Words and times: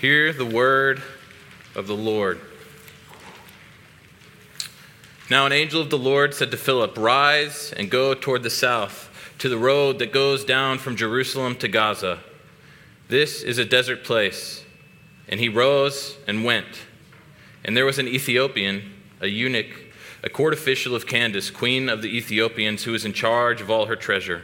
Hear 0.00 0.32
the 0.32 0.44
word 0.44 1.02
of 1.74 1.86
the 1.86 1.96
Lord. 1.96 2.40
Now, 5.30 5.46
an 5.46 5.52
angel 5.52 5.80
of 5.80 5.88
the 5.88 5.96
Lord 5.96 6.34
said 6.34 6.50
to 6.50 6.56
Philip, 6.56 6.98
Rise 6.98 7.72
and 7.76 7.90
go 7.90 8.12
toward 8.12 8.42
the 8.42 8.50
south, 8.50 9.08
to 9.38 9.48
the 9.48 9.56
road 9.56 10.00
that 10.00 10.12
goes 10.12 10.44
down 10.44 10.78
from 10.78 10.96
Jerusalem 10.96 11.54
to 11.56 11.68
Gaza. 11.68 12.18
This 13.08 13.42
is 13.42 13.56
a 13.56 13.64
desert 13.64 14.04
place. 14.04 14.64
And 15.28 15.40
he 15.40 15.48
rose 15.48 16.18
and 16.26 16.44
went. 16.44 16.82
And 17.64 17.76
there 17.76 17.86
was 17.86 17.98
an 17.98 18.08
Ethiopian, 18.08 18.92
a 19.20 19.28
eunuch, 19.28 19.74
a 20.22 20.28
court 20.28 20.52
official 20.52 20.94
of 20.94 21.06
Candace, 21.06 21.50
queen 21.50 21.88
of 21.88 22.02
the 22.02 22.14
Ethiopians, 22.14 22.82
who 22.82 22.92
was 22.92 23.04
in 23.04 23.12
charge 23.12 23.60
of 23.60 23.70
all 23.70 23.86
her 23.86 23.96
treasure. 23.96 24.42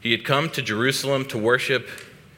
He 0.00 0.12
had 0.12 0.24
come 0.24 0.48
to 0.50 0.62
Jerusalem 0.62 1.24
to 1.26 1.36
worship 1.36 1.88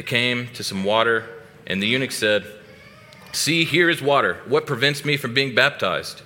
they 0.00 0.04
came 0.04 0.48
to 0.54 0.64
some 0.64 0.82
water, 0.82 1.26
and 1.66 1.82
the 1.82 1.86
eunuch 1.86 2.10
said, 2.10 2.46
See, 3.32 3.66
here 3.66 3.90
is 3.90 4.00
water. 4.00 4.38
What 4.46 4.66
prevents 4.66 5.04
me 5.04 5.18
from 5.18 5.34
being 5.34 5.54
baptized? 5.54 6.22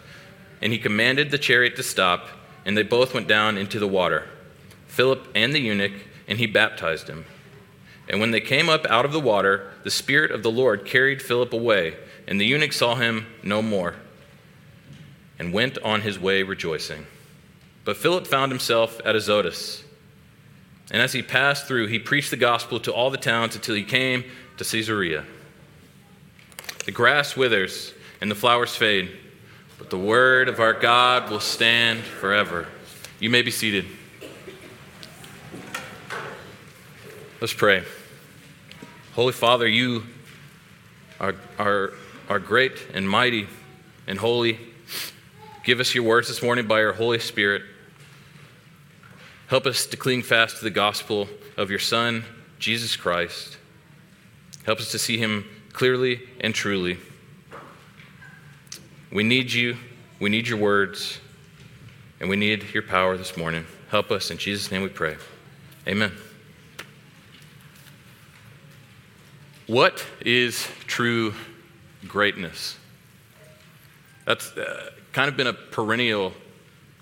And 0.63 0.73
he 0.73 0.79
commanded 0.79 1.33
the 1.33 1.39
chariot 1.39 1.75
to 1.75 1.83
stop, 1.83 2.29
and 2.65 2.77
they 2.77 2.85
both 2.85 3.15
went 3.15 3.27
down 3.27 3.59
into 3.59 3.81
the 3.81 3.89
water, 3.89 4.29
Philip 4.87 5.27
and 5.35 5.53
the 5.53 5.59
eunuch, 5.59 5.91
and 6.29 6.39
he 6.39 6.47
baptized 6.47 7.09
him. 7.09 7.25
And 8.09 8.21
when 8.21 8.31
they 8.31 8.41
came 8.41 8.69
up 8.69 8.87
out 8.87 9.05
of 9.05 9.13
the 9.13 9.19
water, 9.19 9.73
the 9.83 9.91
Spirit 9.91 10.31
of 10.31 10.45
the 10.45 10.53
Lord 10.53 10.87
carried 10.87 11.21
Philip 11.21 11.53
away, 11.53 11.97
and 12.29 12.41
the 12.41 12.47
eunuch 12.47 12.73
saw 12.73 12.95
him 12.95 13.27
no 13.43 13.61
more, 13.61 13.97
and 15.37 15.53
went 15.53 15.79
on 15.79 16.03
his 16.03 16.17
way 16.17 16.45
rejoicing. 16.45 17.07
But 17.85 17.97
Philip 17.97 18.29
found 18.29 18.53
himself 18.53 19.01
at 19.05 19.17
Azotus. 19.17 19.83
And 20.91 21.01
as 21.01 21.13
he 21.13 21.23
passed 21.23 21.67
through, 21.67 21.87
he 21.87 21.99
preached 21.99 22.31
the 22.31 22.37
gospel 22.37 22.79
to 22.81 22.93
all 22.93 23.11
the 23.11 23.17
towns 23.17 23.55
until 23.55 23.75
he 23.75 23.85
came 23.85 24.25
to 24.59 24.65
Caesarea. 24.65 25.25
The 26.85 26.93
grass 26.93 27.37
withers 27.37 27.95
and 28.21 28.31
the 28.31 28.35
flowers 28.35 28.77
fade 28.77 29.11
but 29.79 29.91
the 29.91 29.99
word 29.99 30.49
of 30.49 30.61
our 30.61 30.73
God 30.73 31.31
will 31.31 31.41
stand 31.41 32.01
forever. 32.01 32.69
You 33.19 33.29
may 33.29 33.43
be 33.43 33.51
seated. 33.51 33.85
Let's 37.41 37.53
pray. 37.53 37.83
Holy 39.15 39.33
Father, 39.33 39.67
you 39.67 40.05
are, 41.21 41.35
are, 41.59 41.93
are 42.29 42.39
great 42.39 42.87
and 42.95 43.09
mighty 43.09 43.47
and 44.07 44.19
holy. 44.19 44.59
Give 45.65 45.81
us 45.81 45.95
your 45.95 46.05
words 46.05 46.29
this 46.29 46.43
morning 46.43 46.67
by 46.67 46.81
your 46.81 46.93
Holy 46.93 47.19
Spirit. 47.19 47.63
Help 49.49 49.67
us 49.67 49.87
to 49.87 49.97
cling 49.97 50.23
fast 50.23 50.59
to 50.59 50.65
the 50.65 50.71
gospel 50.71 51.29
of 51.57 51.71
your 51.71 51.79
Son, 51.79 52.25
Jesus 52.59 52.97
Christ. 52.97 53.59
Help 54.65 54.81
us 54.81 54.91
to 54.93 54.99
see 54.99 55.19
him 55.19 55.45
clearly 55.73 56.23
and 56.41 56.55
truly. 56.55 56.99
We 59.13 59.23
need 59.23 59.53
you. 59.53 59.77
We 60.19 60.31
need 60.31 60.49
your 60.49 60.59
words. 60.59 61.21
And 62.21 62.31
we 62.31 62.37
need 62.37 62.65
your 62.73 62.83
power 62.83 63.17
this 63.17 63.37
morning. 63.37 63.67
Help 63.91 64.11
us. 64.11 64.31
In 64.31 64.39
Jesus' 64.39 64.71
name 64.71 64.83
we 64.83 64.89
pray. 64.89 65.17
Amen. 65.87 66.13
What 69.67 70.05
is 70.21 70.67
true 70.87 71.35
greatness? 72.09 72.79
That's 74.25 74.57
uh, 74.57 74.91
kind 75.13 75.29
of 75.29 75.37
been 75.37 75.47
a 75.47 75.53
perennial 75.53 76.33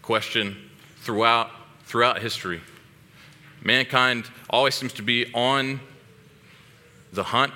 question 0.02 0.56
throughout, 1.02 1.50
throughout 1.92 2.22
history. 2.22 2.58
Mankind 3.62 4.25
always 4.48 4.75
seems 4.75 4.94
to 4.94 5.03
be 5.03 5.30
on 5.34 5.78
the 7.12 7.22
hunt 7.22 7.53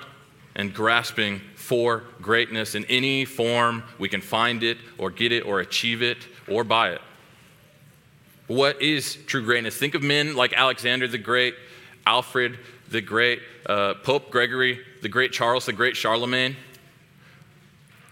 and 0.55 0.71
grasping 0.71 1.41
for 1.55 2.03
greatness 2.21 2.75
in 2.75 2.85
any 2.85 3.25
form 3.25 3.83
we 3.97 4.07
can 4.07 4.21
find 4.21 4.61
it 4.61 4.77
or 4.99 5.09
get 5.09 5.31
it 5.31 5.41
or 5.41 5.59
achieve 5.61 6.03
it 6.03 6.19
or 6.47 6.63
buy 6.63 6.91
it. 6.91 7.01
What 8.45 8.79
is 8.79 9.17
true 9.25 9.43
greatness? 9.43 9.75
Think 9.75 9.95
of 9.95 10.03
men 10.03 10.35
like 10.35 10.53
Alexander 10.53 11.07
the 11.07 11.17
Great, 11.17 11.55
Alfred 12.05 12.59
the 12.91 13.01
Great, 13.01 13.41
uh, 13.65 13.95
Pope 13.95 14.29
Gregory 14.29 14.79
the 15.01 15.09
Great, 15.09 15.31
Charles 15.31 15.65
the 15.65 15.73
Great, 15.73 15.97
Charlemagne. 15.97 16.55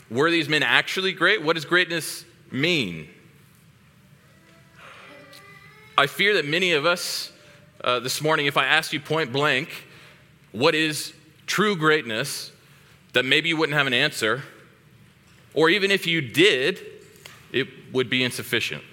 Were 0.09 0.31
these 0.31 0.49
men 0.49 0.63
actually 0.63 1.13
great? 1.13 1.43
What 1.43 1.53
does 1.53 1.65
greatness 1.65 2.25
mean? 2.51 3.09
I 5.97 6.07
fear 6.07 6.33
that 6.33 6.45
many 6.45 6.73
of 6.73 6.85
us 6.85 7.31
uh, 7.81 7.99
this 7.99 8.21
morning, 8.21 8.47
if 8.47 8.57
I 8.57 8.65
asked 8.65 8.91
you 8.91 8.99
point 8.99 9.31
blank, 9.31 9.69
what 10.51 10.75
is 10.75 11.13
true 11.47 11.77
greatness, 11.77 12.51
that 13.13 13.23
maybe 13.23 13.47
you 13.47 13.55
wouldn't 13.55 13.77
have 13.77 13.87
an 13.87 13.93
answer, 13.93 14.43
or 15.53 15.69
even 15.69 15.91
if 15.91 16.05
you 16.05 16.19
did, 16.19 16.85
it 17.53 17.67
would 17.93 18.09
be 18.09 18.25
insufficient. 18.25 18.83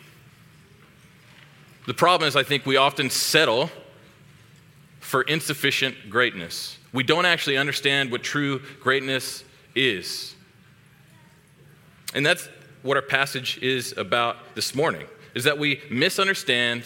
The 1.89 1.95
problem 1.95 2.29
is, 2.29 2.37
I 2.37 2.45
think 2.45 2.65
we 2.67 2.77
often 2.77 3.11
settle 3.11 3.69
for 5.01 5.23
insufficient 5.23 6.09
greatness. 6.09 6.79
We 6.93 7.03
don't 7.03 7.27
actually 7.27 7.57
understand 7.57 8.13
what 8.13 8.23
true 8.23 8.63
greatness 8.81 9.43
is. 9.75 10.37
And 12.15 12.25
that's 12.25 12.49
what 12.83 12.97
our 12.97 13.03
passage 13.03 13.59
is 13.59 13.93
about 13.97 14.55
this 14.55 14.73
morning 14.73 15.07
is 15.34 15.44
that 15.44 15.59
we 15.59 15.81
misunderstand 15.91 16.84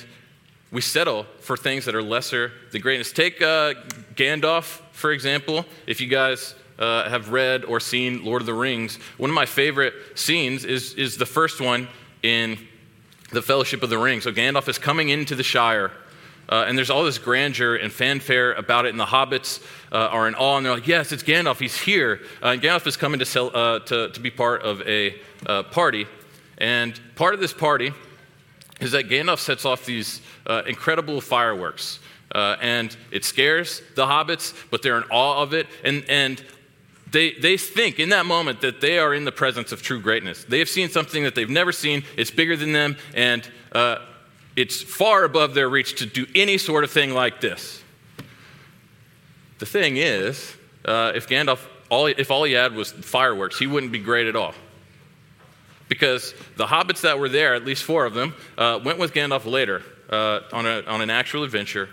we 0.72 0.80
settle 0.80 1.24
for 1.40 1.56
things 1.56 1.84
that 1.84 1.94
are 1.94 2.02
lesser 2.02 2.52
than 2.72 2.80
greatness 2.80 3.12
take 3.12 3.40
uh, 3.40 3.74
gandalf 4.14 4.80
for 4.92 5.12
example 5.12 5.64
if 5.86 6.00
you 6.00 6.06
guys 6.06 6.54
uh, 6.78 7.08
have 7.08 7.30
read 7.30 7.64
or 7.64 7.80
seen 7.80 8.24
Lord 8.24 8.42
of 8.42 8.46
the 8.46 8.54
Rings, 8.54 8.96
one 9.16 9.30
of 9.30 9.34
my 9.34 9.46
favorite 9.46 9.94
scenes 10.14 10.64
is, 10.64 10.94
is 10.94 11.16
the 11.16 11.26
first 11.26 11.60
one 11.60 11.88
in 12.22 12.58
the 13.32 13.42
Fellowship 13.42 13.82
of 13.82 13.90
the 13.90 13.98
Ring. 13.98 14.20
So 14.20 14.32
Gandalf 14.32 14.68
is 14.68 14.78
coming 14.78 15.08
into 15.08 15.34
the 15.34 15.42
Shire. 15.42 15.92
Uh, 16.48 16.64
and 16.68 16.78
there's 16.78 16.90
all 16.90 17.02
this 17.02 17.18
grandeur 17.18 17.74
and 17.74 17.92
fanfare 17.92 18.52
about 18.52 18.86
it, 18.86 18.90
and 18.90 19.00
the 19.00 19.04
hobbits 19.04 19.60
uh, 19.90 19.96
are 19.96 20.28
in 20.28 20.36
awe, 20.36 20.56
and 20.56 20.64
they're 20.64 20.74
like, 20.74 20.86
"Yes, 20.86 21.10
it's 21.10 21.24
Gandalf. 21.24 21.58
He's 21.58 21.76
here." 21.76 22.20
Uh, 22.40 22.50
and 22.50 22.62
Gandalf 22.62 22.86
is 22.86 22.96
coming 22.96 23.18
to, 23.18 23.24
sell, 23.24 23.50
uh, 23.52 23.80
to, 23.80 24.10
to 24.10 24.20
be 24.20 24.30
part 24.30 24.62
of 24.62 24.80
a 24.82 25.16
uh, 25.44 25.64
party, 25.64 26.06
and 26.58 27.00
part 27.16 27.34
of 27.34 27.40
this 27.40 27.52
party 27.52 27.92
is 28.80 28.92
that 28.92 29.08
Gandalf 29.08 29.38
sets 29.38 29.64
off 29.64 29.86
these 29.86 30.20
uh, 30.46 30.62
incredible 30.66 31.20
fireworks, 31.20 32.00
and 32.32 32.96
it 33.10 33.24
scares 33.24 33.82
the 33.94 34.06
hobbits, 34.06 34.54
but 34.70 34.82
they're 34.82 34.98
in 34.98 35.04
awe 35.10 35.42
of 35.42 35.54
it. 35.54 35.66
And 35.84 36.04
and 36.08 36.42
they, 37.10 37.32
they 37.32 37.56
think 37.56 37.98
in 37.98 38.10
that 38.10 38.26
moment 38.26 38.60
that 38.60 38.80
they 38.80 38.98
are 38.98 39.14
in 39.14 39.24
the 39.24 39.32
presence 39.32 39.72
of 39.72 39.80
true 39.80 40.00
greatness. 40.00 40.44
They 40.44 40.58
have 40.58 40.68
seen 40.68 40.88
something 40.88 41.22
that 41.22 41.34
they've 41.34 41.48
never 41.48 41.72
seen, 41.72 42.02
it's 42.16 42.30
bigger 42.30 42.56
than 42.56 42.72
them, 42.72 42.96
and 43.14 43.48
uh, 43.72 43.98
it's 44.56 44.82
far 44.82 45.24
above 45.24 45.54
their 45.54 45.68
reach 45.68 45.98
to 46.00 46.06
do 46.06 46.26
any 46.34 46.58
sort 46.58 46.84
of 46.84 46.90
thing 46.90 47.14
like 47.14 47.40
this. 47.40 47.82
The 49.58 49.66
thing 49.66 49.96
is, 49.96 50.54
uh, 50.84 51.12
if 51.14 51.28
Gandalf, 51.28 51.60
all, 51.88 52.06
if 52.06 52.30
all 52.30 52.44
he 52.44 52.52
had 52.52 52.74
was 52.74 52.92
fireworks, 52.92 53.58
he 53.58 53.66
wouldn't 53.66 53.92
be 53.92 53.98
great 53.98 54.26
at 54.26 54.36
all. 54.36 54.54
Because 55.88 56.34
the 56.56 56.66
hobbits 56.66 57.02
that 57.02 57.18
were 57.18 57.28
there, 57.28 57.54
at 57.54 57.64
least 57.64 57.84
four 57.84 58.04
of 58.06 58.14
them, 58.14 58.34
uh, 58.58 58.80
went 58.82 58.98
with 58.98 59.12
Gandalf 59.12 59.44
later 59.44 59.82
uh, 60.10 60.40
on, 60.52 60.66
a, 60.66 60.82
on 60.82 61.00
an 61.00 61.10
actual 61.10 61.44
adventure. 61.44 61.88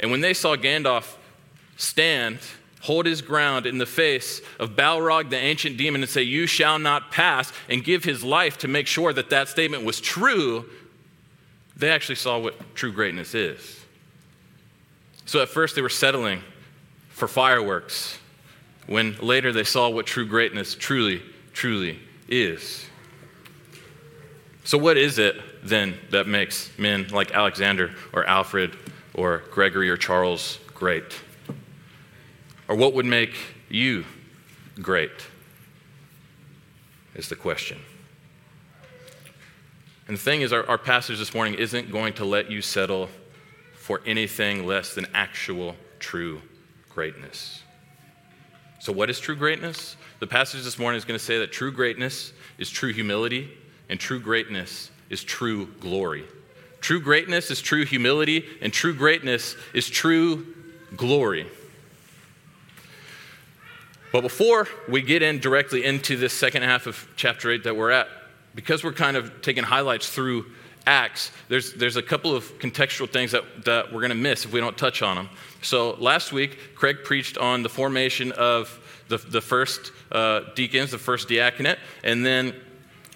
And 0.00 0.10
when 0.10 0.20
they 0.20 0.34
saw 0.34 0.56
Gandalf 0.56 1.16
stand 1.76 2.38
hold 2.80 3.06
his 3.06 3.22
ground 3.22 3.66
in 3.66 3.78
the 3.78 3.86
face 3.86 4.40
of 4.58 4.70
Balrog, 4.70 5.30
the 5.30 5.36
ancient 5.36 5.76
demon, 5.76 6.02
and 6.02 6.10
say, 6.10 6.22
You 6.22 6.46
shall 6.46 6.78
not 6.78 7.10
pass, 7.10 7.52
and 7.68 7.84
give 7.84 8.04
his 8.04 8.22
life 8.22 8.58
to 8.58 8.68
make 8.68 8.86
sure 8.86 9.12
that 9.12 9.30
that 9.30 9.48
statement 9.48 9.84
was 9.84 10.00
true, 10.00 10.64
they 11.76 11.90
actually 11.90 12.16
saw 12.16 12.38
what 12.38 12.74
true 12.74 12.92
greatness 12.92 13.34
is. 13.34 13.80
So 15.26 15.42
at 15.42 15.48
first 15.48 15.74
they 15.74 15.82
were 15.82 15.88
settling 15.88 16.42
for 17.10 17.28
fireworks, 17.28 18.18
when 18.86 19.16
later 19.20 19.52
they 19.52 19.64
saw 19.64 19.88
what 19.88 20.06
true 20.06 20.26
greatness 20.26 20.74
truly, 20.74 21.22
truly 21.52 21.98
is. 22.28 22.86
So, 24.68 24.76
what 24.76 24.98
is 24.98 25.18
it 25.18 25.40
then 25.62 25.96
that 26.10 26.26
makes 26.26 26.70
men 26.76 27.08
like 27.08 27.32
Alexander 27.32 27.94
or 28.12 28.26
Alfred 28.26 28.76
or 29.14 29.38
Gregory 29.50 29.88
or 29.88 29.96
Charles 29.96 30.58
great? 30.74 31.18
Or 32.68 32.76
what 32.76 32.92
would 32.92 33.06
make 33.06 33.34
you 33.70 34.04
great? 34.82 35.26
Is 37.14 37.30
the 37.30 37.34
question. 37.34 37.78
And 40.06 40.18
the 40.18 40.20
thing 40.20 40.42
is, 40.42 40.52
our, 40.52 40.68
our 40.68 40.76
passage 40.76 41.18
this 41.18 41.32
morning 41.32 41.54
isn't 41.54 41.90
going 41.90 42.12
to 42.12 42.26
let 42.26 42.50
you 42.50 42.60
settle 42.60 43.08
for 43.74 44.02
anything 44.04 44.66
less 44.66 44.94
than 44.94 45.06
actual 45.14 45.76
true 45.98 46.42
greatness. 46.90 47.62
So, 48.80 48.92
what 48.92 49.08
is 49.08 49.18
true 49.18 49.34
greatness? 49.34 49.96
The 50.18 50.26
passage 50.26 50.62
this 50.62 50.78
morning 50.78 50.98
is 50.98 51.06
going 51.06 51.18
to 51.18 51.24
say 51.24 51.38
that 51.38 51.52
true 51.52 51.72
greatness 51.72 52.34
is 52.58 52.68
true 52.68 52.92
humility, 52.92 53.50
and 53.88 53.98
true 53.98 54.20
greatness 54.20 54.90
is 55.10 55.24
true 55.24 55.66
glory. 55.80 56.24
True 56.80 57.00
greatness 57.00 57.50
is 57.50 57.60
true 57.60 57.84
humility, 57.84 58.44
and 58.60 58.72
true 58.72 58.94
greatness 58.94 59.56
is 59.74 59.88
true 59.88 60.46
glory. 60.96 61.46
But 64.12 64.22
before 64.22 64.68
we 64.88 65.02
get 65.02 65.22
in 65.22 65.38
directly 65.38 65.84
into 65.84 66.16
this 66.16 66.32
second 66.32 66.62
half 66.62 66.86
of 66.86 67.08
chapter 67.16 67.50
8 67.50 67.64
that 67.64 67.76
we're 67.76 67.90
at, 67.90 68.08
because 68.54 68.82
we're 68.82 68.92
kind 68.92 69.16
of 69.16 69.42
taking 69.42 69.64
highlights 69.64 70.08
through 70.08 70.46
Acts, 70.86 71.30
there's, 71.48 71.74
there's 71.74 71.96
a 71.96 72.02
couple 72.02 72.34
of 72.34 72.44
contextual 72.58 73.10
things 73.10 73.32
that, 73.32 73.44
that 73.66 73.92
we're 73.92 74.00
going 74.00 74.08
to 74.08 74.14
miss 74.14 74.46
if 74.46 74.52
we 74.52 74.60
don't 74.60 74.78
touch 74.78 75.02
on 75.02 75.16
them. 75.16 75.28
So 75.60 75.92
last 75.98 76.32
week, 76.32 76.74
Craig 76.74 76.98
preached 77.04 77.36
on 77.36 77.62
the 77.62 77.68
formation 77.68 78.32
of 78.32 78.80
the, 79.08 79.18
the 79.18 79.42
first 79.42 79.92
uh, 80.10 80.40
deacons, 80.54 80.90
the 80.90 80.98
first 80.98 81.28
diaconate, 81.28 81.78
and 82.02 82.24
then 82.24 82.54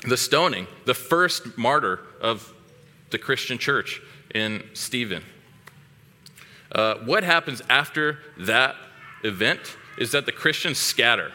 the 0.07 0.17
stoning, 0.17 0.67
the 0.85 0.95
first 0.95 1.57
martyr 1.57 2.01
of 2.21 2.53
the 3.11 3.19
Christian 3.19 3.59
church 3.59 4.01
in 4.35 4.63
Stephen. 4.75 5.23
Uh, 6.73 6.95
what 7.05 7.23
happens 7.23 7.63
after 7.69 8.19
that 8.39 8.75
event 9.23 9.77
is 9.99 10.13
that 10.13 10.27
the 10.27 10.33
Christians 10.33 10.79
scatter. 10.79 11.33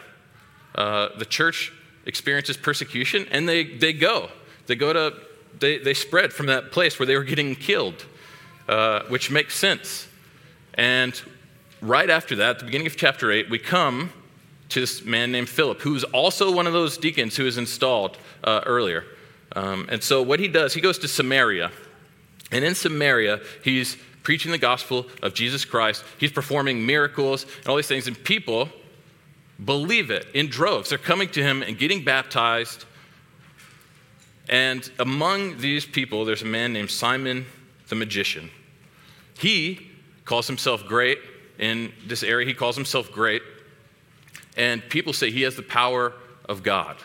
Uh, 0.76 1.10
the 1.18 1.26
church 1.26 1.72
experiences 2.06 2.58
persecution 2.58 3.28
and 3.32 3.48
they, 3.48 3.64
they 3.64 3.94
go. 3.94 4.30
They 4.66 4.76
go 4.76 4.94
to, 4.94 5.14
they, 5.60 5.78
they 5.78 5.94
spread 5.94 6.34
from 6.34 6.48
that 6.48 6.72
place 6.72 7.00
where 7.00 7.06
they 7.06 7.16
were 7.16 7.24
getting 7.24 7.56
killed, 7.56 8.06
uh, 8.68 9.04
which 9.08 9.32
makes 9.32 9.56
sense. 9.56 10.08
And 10.74 11.20
right 11.82 12.10
after 12.10 12.36
that, 12.38 12.50
at 12.50 12.60
the 12.60 12.66
beginning 12.66 12.88
of 12.88 12.98
chapter 12.98 13.32
8, 13.32 13.50
we 13.50 13.60
come 13.60 14.12
to 14.70 14.80
this 14.80 15.04
man 15.04 15.32
named 15.32 15.50
Philip, 15.50 15.82
who's 15.82 16.04
also 16.04 16.52
one 16.52 16.68
of 16.68 16.74
those 16.74 16.98
deacons 16.98 17.36
who 17.38 17.44
was 17.44 17.58
installed 17.58 18.18
uh, 18.44 18.62
earlier. 18.66 19.06
Um, 19.56 19.88
and 19.90 20.04
so, 20.04 20.22
what 20.22 20.40
he 20.40 20.48
does, 20.48 20.74
he 20.74 20.82
goes 20.82 21.00
to 21.00 21.08
Samaria. 21.08 21.72
And 22.52 22.64
in 22.64 22.76
Samaria, 22.76 23.42
he's 23.64 23.98
preaching 24.24 24.52
the 24.52 24.58
gospel 24.58 25.06
of 25.22 25.34
Jesus 25.34 25.66
Christ. 25.66 26.04
He's 26.18 26.32
performing 26.32 26.86
miracles 26.86 27.46
and 27.60 27.68
all 27.68 27.76
these 27.76 27.88
things. 27.88 28.08
And 28.08 28.24
people 28.24 28.70
believe 29.64 30.12
it 30.12 30.28
in 30.34 30.48
droves. 30.48 30.90
They're 30.90 30.98
coming 30.98 31.30
to 31.30 31.42
him 31.42 31.64
and 31.64 31.78
getting 31.78 32.04
baptized. 32.04 32.86
And 34.50 34.90
among 35.00 35.58
these 35.58 35.86
people, 35.86 36.26
there's 36.26 36.42
a 36.42 36.46
man 36.46 36.74
named 36.74 36.92
Simon 36.92 37.46
the 37.90 37.96
magician. 37.96 38.50
He 39.40 39.92
calls 40.26 40.48
himself 40.48 40.86
great 40.86 41.20
in 41.58 41.92
this 42.06 42.24
area. 42.24 42.46
He 42.46 42.54
calls 42.54 42.76
himself 42.76 43.12
great 43.12 43.42
and 44.58 44.88
people 44.90 45.14
say 45.14 45.32
he 45.32 45.44
has 45.44 45.56
the 45.56 45.64
power 45.64 46.14
of 46.50 46.64
God. 46.64 46.98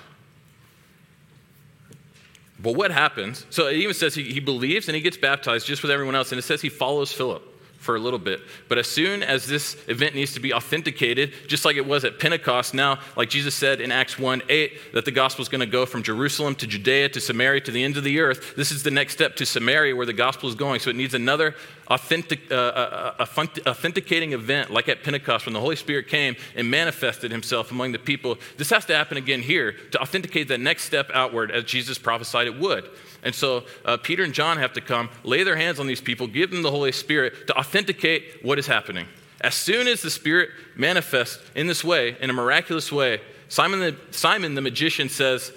But 2.59 2.75
what 2.75 2.91
happens? 2.91 3.45
So 3.51 3.67
it 3.67 3.77
even 3.77 3.95
says 3.95 4.15
he, 4.15 4.33
he 4.33 4.41
believes 4.41 4.89
and 4.89 4.95
he 4.95 5.03
gets 5.03 5.17
baptized 5.17 5.67
just 5.67 5.83
with 5.83 5.91
everyone 5.91 6.15
else, 6.15 6.33
and 6.33 6.39
it 6.39 6.43
says 6.43 6.61
he 6.63 6.69
follows 6.69 7.13
Philip 7.13 7.52
for 7.83 7.97
a 7.97 7.99
little 7.99 8.19
bit. 8.19 8.41
But 8.69 8.79
as 8.79 8.87
soon 8.87 9.23
as 9.25 9.47
this 9.47 9.77
event 9.89 10.15
needs 10.15 10.35
to 10.35 10.41
be 10.41 10.55
authenticated, 10.55 11.33
just 11.49 11.65
like 11.65 11.77
it 11.77 11.85
was 11.85 12.05
at 12.05 12.21
Pentecost, 12.21 12.75
now, 12.75 13.01
like 13.17 13.29
Jesus 13.29 13.57
said 13.57 13.81
in 13.81 13.91
Acts 13.91 14.19
1 14.19 14.43
8, 14.49 14.95
that 14.95 15.05
the 15.05 15.11
gospel 15.11 15.43
is 15.43 15.49
going 15.49 15.61
to 15.61 15.67
go 15.67 15.85
from 15.85 16.05
Jerusalem 16.05 16.55
to 16.57 16.67
Judea 16.67 17.09
to 17.11 17.21
Samaria 17.21 17.61
to 17.63 17.73
the 17.73 17.83
end 17.83 17.97
of 17.97 18.05
the 18.05 18.21
earth, 18.21 18.55
this 18.55 18.71
is 18.71 18.85
the 18.85 18.91
next 18.91 19.15
step 19.15 19.35
to 19.37 19.47
Samaria 19.47 19.97
where 19.97 20.07
the 20.07 20.13
gospel 20.13 20.49
is 20.49 20.55
going. 20.55 20.79
So 20.79 20.91
it 20.91 20.97
needs 20.97 21.15
another 21.15 21.57
authentic, 21.89 22.51
uh, 22.51 22.55
uh, 22.55 23.15
uh 23.19 23.47
authenticating 23.67 24.33
event, 24.33 24.71
like 24.71 24.89
at 24.89 25.03
Pentecost 25.03 25.47
when 25.47 25.53
the 25.53 25.61
Holy 25.61 25.77
Spirit 25.77 26.07
came 26.07 26.37
and 26.55 26.71
manifested 26.71 27.33
himself 27.33 27.73
among 27.73 27.91
the 27.91 27.99
people. 27.99 28.39
This 28.57 28.71
has 28.71 28.85
to 28.87 28.95
happen 28.95 29.17
again 29.17 29.43
here 29.43 29.73
to 29.91 30.01
authenticate 30.01 30.49
that 30.49 30.61
next 30.61 30.85
step 30.85 31.11
outward 31.13 31.51
as 31.51 31.65
Jesus 31.65 31.99
prophesied 31.99 32.47
it 32.47 32.59
would. 32.59 32.89
And 33.23 33.35
so 33.35 33.65
uh, 33.85 33.97
Peter 33.97 34.25
and 34.25 34.35
John 34.35 34.59
have 34.59 34.73
to 34.73 34.81
come, 34.81 35.09
lay 35.23 35.45
their 35.45 35.57
hands 35.57 35.79
on 35.79 35.87
these 35.87 36.01
people, 36.01 36.27
give 36.27 36.51
them 36.51 36.63
the 36.63 36.71
Holy 36.71 36.93
Spirit 36.93 37.47
to 37.47 37.57
authenticate 37.57 38.45
what 38.45 38.59
is 38.59 38.67
happening. 38.67 39.07
As 39.41 39.55
soon 39.55 39.89
as 39.89 40.03
the 40.03 40.11
Spirit 40.11 40.51
manifests 40.77 41.39
in 41.55 41.67
this 41.67 41.83
way, 41.85 42.17
in 42.21 42.31
a 42.31 42.33
miraculous 42.33 42.91
way, 42.91 43.21
Simon 43.49 43.81
the, 43.81 43.97
Simon 44.11 44.55
the 44.55 44.61
magician 44.61 45.09
says, 45.09 45.53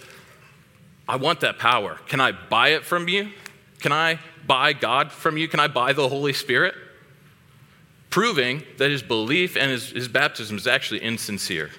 I 1.07 1.17
want 1.17 1.41
that 1.41 1.59
power. 1.59 1.99
Can 2.07 2.19
I 2.19 2.31
buy 2.31 2.69
it 2.69 2.83
from 2.83 3.07
you? 3.07 3.31
Can 3.79 3.91
I 3.91 4.19
buy 4.45 4.73
God 4.73 5.11
from 5.11 5.37
you? 5.37 5.47
Can 5.47 5.59
I 5.59 5.67
buy 5.67 5.93
the 5.93 6.09
Holy 6.09 6.33
Spirit? 6.33 6.75
Proving 8.09 8.63
that 8.77 8.89
his 8.89 9.03
belief 9.03 9.55
and 9.55 9.69
his, 9.71 9.91
his 9.91 10.07
baptism 10.07 10.57
is 10.57 10.67
actually 10.67 11.01
insincere. 11.01 11.69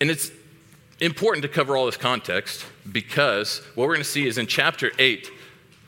And 0.00 0.10
it's 0.10 0.30
important 1.00 1.42
to 1.42 1.48
cover 1.48 1.76
all 1.76 1.86
this 1.86 1.96
context 1.96 2.64
because 2.90 3.58
what 3.74 3.86
we're 3.86 3.94
going 3.94 4.04
to 4.04 4.10
see 4.10 4.26
is 4.26 4.38
in 4.38 4.46
chapter 4.46 4.90
8, 4.98 5.30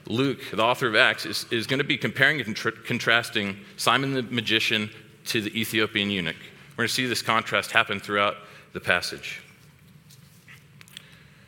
Luke, 0.07 0.41
the 0.53 0.63
author 0.63 0.87
of 0.87 0.95
Acts, 0.95 1.27
is, 1.27 1.47
is 1.51 1.67
going 1.67 1.79
to 1.79 1.85
be 1.85 1.97
comparing 1.97 2.41
and 2.41 2.57
contrasting 2.57 3.57
Simon 3.77 4.15
the 4.15 4.23
magician 4.23 4.91
to 5.27 5.41
the 5.41 5.61
Ethiopian 5.61 6.11
eunuch. 6.11 6.37
We're 6.73 6.83
going 6.83 6.89
to 6.89 6.95
see 6.95 7.07
this 7.07 7.23
contrast 7.23 7.73
happen 7.73 8.01
throughout 8.01 8.37
the 8.73 8.81
passage. 8.81 9.43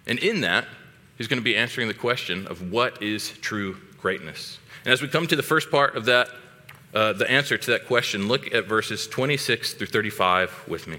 And 0.07 0.19
in 0.19 0.41
that, 0.41 0.67
he's 1.17 1.29
going 1.29 1.41
to 1.41 1.45
be 1.45 1.57
answering 1.57 1.89
the 1.89 1.95
question 1.95 2.47
of 2.49 2.73
what 2.73 3.03
is 3.03 3.31
true 3.41 3.77
greatness. 3.99 4.59
And 4.85 4.93
as 4.93 5.01
we 5.01 5.09
come 5.09 5.27
to 5.29 5.37
the 5.37 5.43
first 5.43 5.71
part 5.71 5.97
of 5.97 6.05
that, 6.07 6.29
uh, 6.93 7.13
the 7.13 7.31
answer 7.31 7.57
to 7.57 7.71
that 7.71 7.87
question, 7.87 8.29
look 8.29 8.53
at 8.53 8.67
verses 8.67 9.07
26 9.07 9.75
through 9.75 9.87
35 9.87 10.65
with 10.69 10.87
me. 10.87 10.99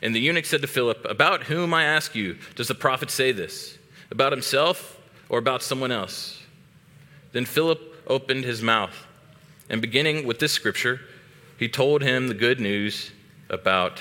And 0.00 0.14
the 0.14 0.20
eunuch 0.20 0.46
said 0.46 0.60
to 0.62 0.66
Philip, 0.66 1.04
About 1.04 1.44
whom, 1.44 1.74
I 1.74 1.84
ask 1.84 2.14
you, 2.14 2.38
does 2.54 2.68
the 2.68 2.74
prophet 2.74 3.10
say 3.10 3.32
this? 3.32 3.78
About 4.10 4.32
himself 4.32 4.98
or 5.28 5.38
about 5.38 5.62
someone 5.62 5.90
else? 5.90 6.40
Then 7.32 7.44
Philip 7.44 7.80
opened 8.06 8.44
his 8.44 8.62
mouth, 8.62 9.06
and 9.68 9.82
beginning 9.82 10.26
with 10.26 10.38
this 10.38 10.52
scripture, 10.52 11.00
he 11.58 11.68
told 11.68 12.02
him 12.02 12.28
the 12.28 12.34
good 12.34 12.60
news 12.60 13.10
about 13.50 14.00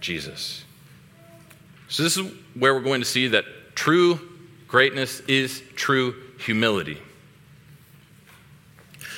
Jesus. 0.00 0.64
So, 1.88 2.02
this 2.02 2.16
is 2.16 2.32
where 2.54 2.74
we're 2.74 2.80
going 2.80 3.00
to 3.00 3.06
see 3.06 3.28
that 3.28 3.44
true 3.74 4.20
greatness 4.66 5.20
is 5.20 5.62
true 5.74 6.14
humility. 6.38 6.98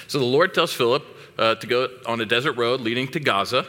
So, 0.08 0.18
the 0.18 0.24
Lord 0.24 0.54
tells 0.54 0.72
Philip 0.72 1.04
uh, 1.38 1.54
to 1.56 1.66
go 1.66 1.88
on 2.06 2.20
a 2.20 2.26
desert 2.26 2.52
road 2.52 2.80
leading 2.80 3.08
to 3.08 3.20
Gaza, 3.20 3.66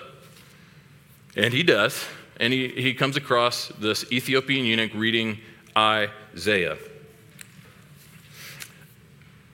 and 1.36 1.54
he 1.54 1.64
does. 1.64 2.04
And 2.40 2.54
he, 2.54 2.68
he 2.70 2.94
comes 2.94 3.18
across 3.18 3.70
this 3.80 4.10
Ethiopian 4.12 4.66
eunuch 4.66 4.94
reading 4.94 5.40
Isaiah. 5.76 6.78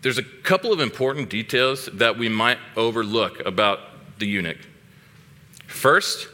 There's 0.01 0.17
a 0.17 0.23
couple 0.23 0.73
of 0.73 0.81
important 0.81 1.29
details 1.29 1.87
that 1.93 2.17
we 2.17 2.27
might 2.27 2.57
overlook 2.75 3.39
about 3.45 3.79
the 4.19 4.27
eunuch. 4.27 4.57
First, 5.67 6.27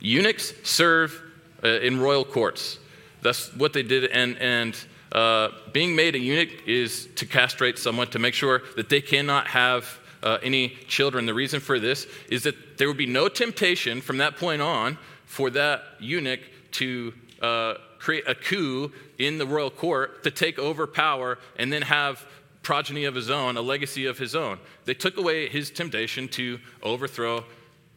eunuchs 0.00 0.54
serve 0.62 1.22
uh, 1.62 1.68
in 1.80 2.00
royal 2.00 2.24
courts. 2.24 2.78
That's 3.20 3.54
what 3.54 3.74
they 3.74 3.82
did, 3.82 4.06
and, 4.06 4.38
and 4.38 4.76
uh, 5.12 5.50
being 5.72 5.94
made 5.94 6.14
a 6.14 6.18
eunuch 6.18 6.66
is 6.66 7.08
to 7.16 7.26
castrate 7.26 7.78
someone 7.78 8.08
to 8.08 8.18
make 8.18 8.34
sure 8.34 8.62
that 8.76 8.88
they 8.88 9.00
cannot 9.00 9.48
have 9.48 9.98
uh, 10.22 10.38
any 10.42 10.70
children. 10.86 11.26
The 11.26 11.34
reason 11.34 11.60
for 11.60 11.78
this 11.78 12.06
is 12.30 12.42
that 12.44 12.78
there 12.78 12.88
would 12.88 12.96
be 12.96 13.06
no 13.06 13.28
temptation 13.28 14.00
from 14.00 14.18
that 14.18 14.36
point 14.36 14.62
on 14.62 14.98
for 15.28 15.50
that 15.50 15.82
eunuch 16.00 16.40
to 16.72 17.12
uh, 17.40 17.74
create 17.98 18.24
a 18.26 18.34
coup 18.34 18.90
in 19.18 19.38
the 19.38 19.46
royal 19.46 19.70
court 19.70 20.24
to 20.24 20.30
take 20.30 20.58
over 20.58 20.86
power 20.86 21.38
and 21.56 21.72
then 21.72 21.82
have 21.82 22.26
progeny 22.62 23.04
of 23.04 23.14
his 23.14 23.30
own, 23.30 23.56
a 23.56 23.60
legacy 23.60 24.06
of 24.06 24.18
his 24.18 24.34
own. 24.34 24.58
They 24.84 24.94
took 24.94 25.16
away 25.16 25.48
his 25.48 25.70
temptation 25.70 26.28
to 26.28 26.58
overthrow 26.82 27.44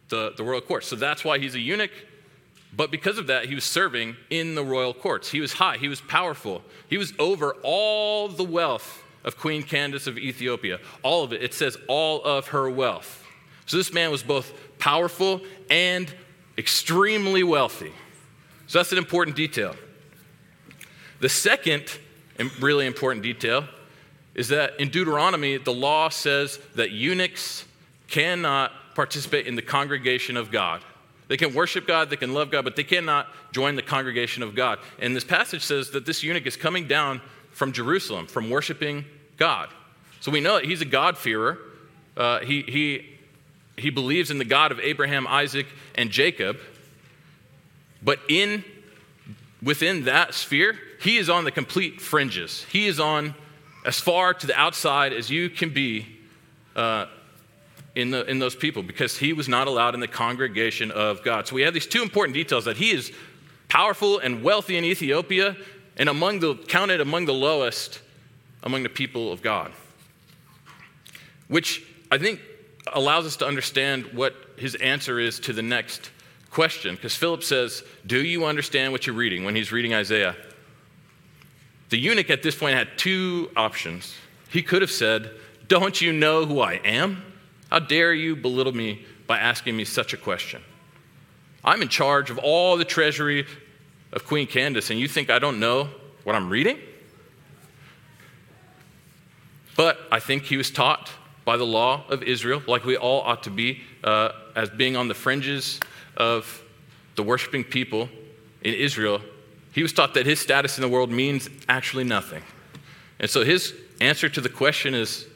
the, 0.10 0.34
the 0.36 0.44
royal 0.44 0.62
court. 0.62 0.84
So 0.84 0.96
that's 0.96 1.24
why 1.24 1.40
he's 1.40 1.56
a 1.56 1.60
eunuch. 1.60 1.92
But 2.76 2.92
because 2.92 3.18
of 3.18 3.28
that, 3.28 3.46
he 3.46 3.56
was 3.56 3.64
serving 3.64 4.16
in 4.30 4.56
the 4.56 4.64
royal 4.64 4.94
courts. 4.94 5.32
He 5.32 5.42
was 5.42 5.54
high, 5.54 5.78
he 5.78 5.88
was 5.88 6.02
powerful. 6.02 6.62
He 6.90 6.98
was 6.98 7.14
over 7.18 7.56
all 7.64 8.28
the 8.28 8.44
wealth 8.44 9.04
of 9.24 9.38
Queen 9.38 9.64
Candace 9.64 10.08
of 10.08 10.18
Ethiopia. 10.18 10.80
All 11.04 11.24
of 11.24 11.34
it. 11.34 11.42
It 11.42 11.54
says 11.54 11.78
all 11.88 12.24
of 12.24 12.48
her 12.48 12.70
wealth. 12.70 13.26
So 13.66 13.78
this 13.78 13.94
man 13.94 14.12
was 14.12 14.24
both 14.24 14.54
powerful 14.80 15.42
and 15.70 16.14
extremely 16.58 17.44
wealthy. 17.44 17.92
So 18.68 18.80
that's 18.80 18.92
an 18.92 18.98
important 18.98 19.36
detail. 19.36 19.76
The 21.20 21.30
second 21.30 21.86
really 22.60 22.86
important 22.86 23.24
detail 23.24 23.66
is 24.34 24.48
that 24.48 24.80
in 24.80 24.90
Deuteronomy, 24.90 25.58
the 25.58 25.74
law 25.74 26.10
says 26.10 26.60
that 26.76 26.92
eunuchs 26.92 27.66
cannot 28.08 28.72
participate 28.96 29.48
in 29.48 29.56
the 29.56 29.62
congregation 29.62 30.38
of 30.38 30.52
God. 30.52 30.82
They 31.28 31.38
can 31.38 31.54
worship 31.54 31.88
God, 31.88 32.10
they 32.10 32.18
can 32.18 32.34
love 32.34 32.52
God, 32.52 32.64
but 32.64 32.76
they 32.76 32.84
cannot 32.84 33.28
join 33.52 33.76
the 33.76 33.82
congregation 33.82 34.44
of 34.44 34.56
God. 34.56 34.80
And 35.00 35.16
this 35.16 35.24
passage 35.24 35.64
says 35.64 35.92
that 35.92 36.06
this 36.06 36.24
eunuch 36.24 36.46
is 36.46 36.58
coming 36.58 36.88
down 36.88 37.22
from 37.52 37.72
Jerusalem, 37.72 38.28
from 38.28 38.50
worshiping 38.50 39.06
God. 39.38 39.70
So 40.20 40.32
we 40.32 40.42
know 40.42 40.56
that 40.56 40.66
he's 40.66 40.82
a 40.82 40.86
God-fearer. 40.86 41.58
Uh, 42.18 42.40
he, 42.40 42.64
he, 42.64 43.18
he 43.82 43.90
believes 43.90 44.32
in 44.32 44.38
the 44.38 44.46
God 44.46 44.72
of 44.72 44.80
Abraham, 44.80 45.28
Isaac, 45.28 45.68
and 45.96 46.10
Jacob. 46.10 46.58
But 48.02 48.20
in, 48.30 48.64
within 49.62 50.06
that 50.06 50.34
sphere, 50.34 50.78
he 51.02 51.18
is 51.18 51.30
on 51.30 51.44
the 51.44 51.52
complete 51.52 52.02
fringes. 52.02 52.66
He 52.72 52.88
is 52.88 53.00
on 53.00 53.36
as 53.86 54.00
far 54.00 54.34
to 54.34 54.48
the 54.48 54.58
outside 54.58 55.14
as 55.14 55.30
you 55.30 55.50
can 55.50 55.72
be 55.72 56.08
uh, 56.76 57.08
in, 57.96 58.12
the, 58.12 58.24
in 58.30 58.40
those 58.40 58.56
people 58.56 58.84
because 58.84 59.18
he 59.18 59.34
was 59.34 59.48
not 59.48 59.68
allowed 59.68 59.94
in 59.94 60.00
the 60.00 60.08
congregation 60.08 60.92
of 60.92 61.24
God. 61.24 61.48
So 61.48 61.56
we 61.56 61.64
have 61.64 61.74
these 61.74 61.88
two 61.88 62.02
important 62.02 62.36
details 62.36 62.66
that 62.66 62.78
he 62.78 62.92
is 62.92 63.12
powerful 63.68 64.20
and 64.20 64.44
wealthy 64.44 64.78
in 64.78 64.84
Ethiopia 64.84 65.56
and 65.98 66.10
among 66.10 66.40
the, 66.40 66.56
counted 66.56 67.02
among 67.02 67.26
the 67.26 67.34
lowest 67.34 68.02
among 68.64 68.84
the 68.84 68.90
people 68.90 69.32
of 69.32 69.42
God. 69.42 69.72
Which 71.48 71.84
I 72.12 72.18
think 72.18 72.40
allows 72.94 73.26
us 73.26 73.36
to 73.38 73.46
understand 73.46 74.06
what 74.14 74.36
his 74.58 74.76
answer 74.76 75.20
is 75.20 75.40
to 75.42 75.54
the 75.54 75.62
next 75.62 76.12
question. 76.50 76.96
Because 76.96 77.16
Philip 77.16 77.44
says, 77.44 77.84
Do 78.06 78.24
you 78.24 78.46
understand 78.46 78.92
what 78.92 79.08
you're 79.08 79.16
reading 79.16 79.44
when 79.44 79.56
he's 79.56 79.72
reading 79.72 79.94
Isaiah? 79.94 80.36
The 81.90 81.98
eunuch 81.98 82.30
at 82.30 82.44
this 82.44 82.56
point 82.56 82.76
had 82.76 82.98
two 82.98 83.52
options. 83.56 84.16
He 84.50 84.62
could 84.62 84.82
have 84.82 84.92
said, 84.92 85.32
Don't 85.68 86.02
you 86.02 86.14
know 86.14 86.46
who 86.46 86.60
I 86.62 86.74
am? 86.84 87.24
How 87.70 87.80
dare 87.80 88.14
you 88.14 88.36
belittle 88.36 88.74
me 88.74 89.06
by 89.28 89.38
asking 89.40 89.78
me 89.78 89.86
such 89.86 90.14
a 90.14 90.18
question? 90.18 90.62
I'm 91.64 91.82
in 91.82 91.90
charge 91.90 92.30
of 92.30 92.38
all 92.38 92.76
the 92.78 92.86
treasury 92.86 93.46
of 94.12 94.26
Queen 94.26 94.48
Candace, 94.48 94.90
and 94.90 95.00
you 95.00 95.08
think 95.08 95.30
I 95.30 95.40
don't 95.40 95.60
know 95.60 95.90
what 96.24 96.36
I'm 96.36 96.50
reading? 96.50 96.80
But 99.78 100.00
I 100.12 100.20
think 100.20 100.44
he 100.44 100.58
was 100.58 100.70
taught 100.70 101.10
by 101.46 101.58
the 101.58 101.66
law 101.66 102.04
of 102.10 102.24
Israel, 102.24 102.62
like 102.68 102.86
we 102.86 102.98
all 102.98 103.22
ought 103.22 103.44
to 103.44 103.50
be, 103.50 103.82
uh, 104.04 104.30
as 104.56 104.70
being 104.70 104.96
on 104.96 105.08
the 105.08 105.14
fringes 105.14 105.80
of 106.18 106.64
the 107.16 107.24
worshiping 107.24 107.64
people 107.64 108.10
in 108.62 108.74
Israel, 108.74 109.22
he 109.74 109.82
was 109.82 109.94
taught 109.94 110.14
that 110.14 110.26
his 110.26 110.40
status 110.40 110.78
in 110.78 110.82
the 110.82 110.90
world 110.90 111.10
means 111.10 111.50
actually 111.68 112.04
nothing. 112.04 112.44
And 113.20 113.30
so 113.30 113.44
his 113.44 113.74
answer 114.00 114.30
to 114.30 114.42
the 114.42 114.50
question 114.50 114.94
is 114.94 115.28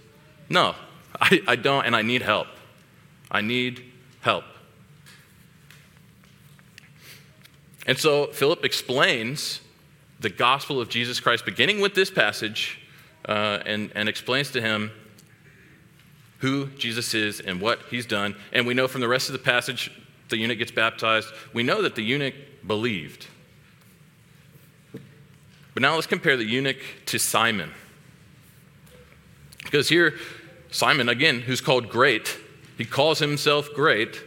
no, 0.50 0.76
I, 1.20 1.42
I 1.48 1.56
don't, 1.56 1.86
and 1.86 1.96
I 1.96 2.02
need 2.02 2.22
help. 2.22 2.48
I 3.32 3.42
need 3.42 3.84
help. 4.22 4.44
And 7.88 7.98
so 7.98 8.28
Philip 8.28 8.64
explains 8.66 9.62
the 10.20 10.30
gospel 10.30 10.82
of 10.82 10.90
Jesus 10.90 11.20
Christ, 11.20 11.46
beginning 11.46 11.80
with 11.80 11.94
this 11.94 12.10
passage, 12.10 12.80
uh, 13.28 13.60
and, 13.66 13.92
and 13.96 14.10
explains 14.10 14.52
to 14.52 14.62
him 14.62 14.92
who 16.40 16.68
Jesus 16.78 17.14
is 17.14 17.40
and 17.40 17.62
what 17.62 17.80
he's 17.90 18.06
done. 18.06 18.36
And 18.52 18.68
we 18.68 18.74
know 18.74 18.88
from 18.88 19.02
the 19.02 19.08
rest 19.08 19.30
of 19.30 19.34
the 19.34 19.40
passage, 19.40 19.92
the 20.30 20.38
eunuch 20.38 20.58
gets 20.58 20.72
baptized. 20.72 21.30
We 21.54 21.64
know 21.64 21.82
that 21.82 21.96
the 21.96 22.04
eunuch 22.04 22.36
believed. 22.66 23.28
But 25.74 25.82
now 25.82 25.96
let's 25.96 26.08
compare 26.08 26.38
the 26.38 26.46
eunuch 26.46 26.78
to 27.08 27.20
Simon. 27.20 27.72
Because 29.64 29.90
here, 29.90 30.16
Simon, 30.72 31.10
again, 31.10 31.42
who's 31.42 31.62
called 31.62 31.90
great, 31.90 32.38
he 32.78 32.86
calls 32.86 33.20
himself 33.20 33.70
great 33.74 34.22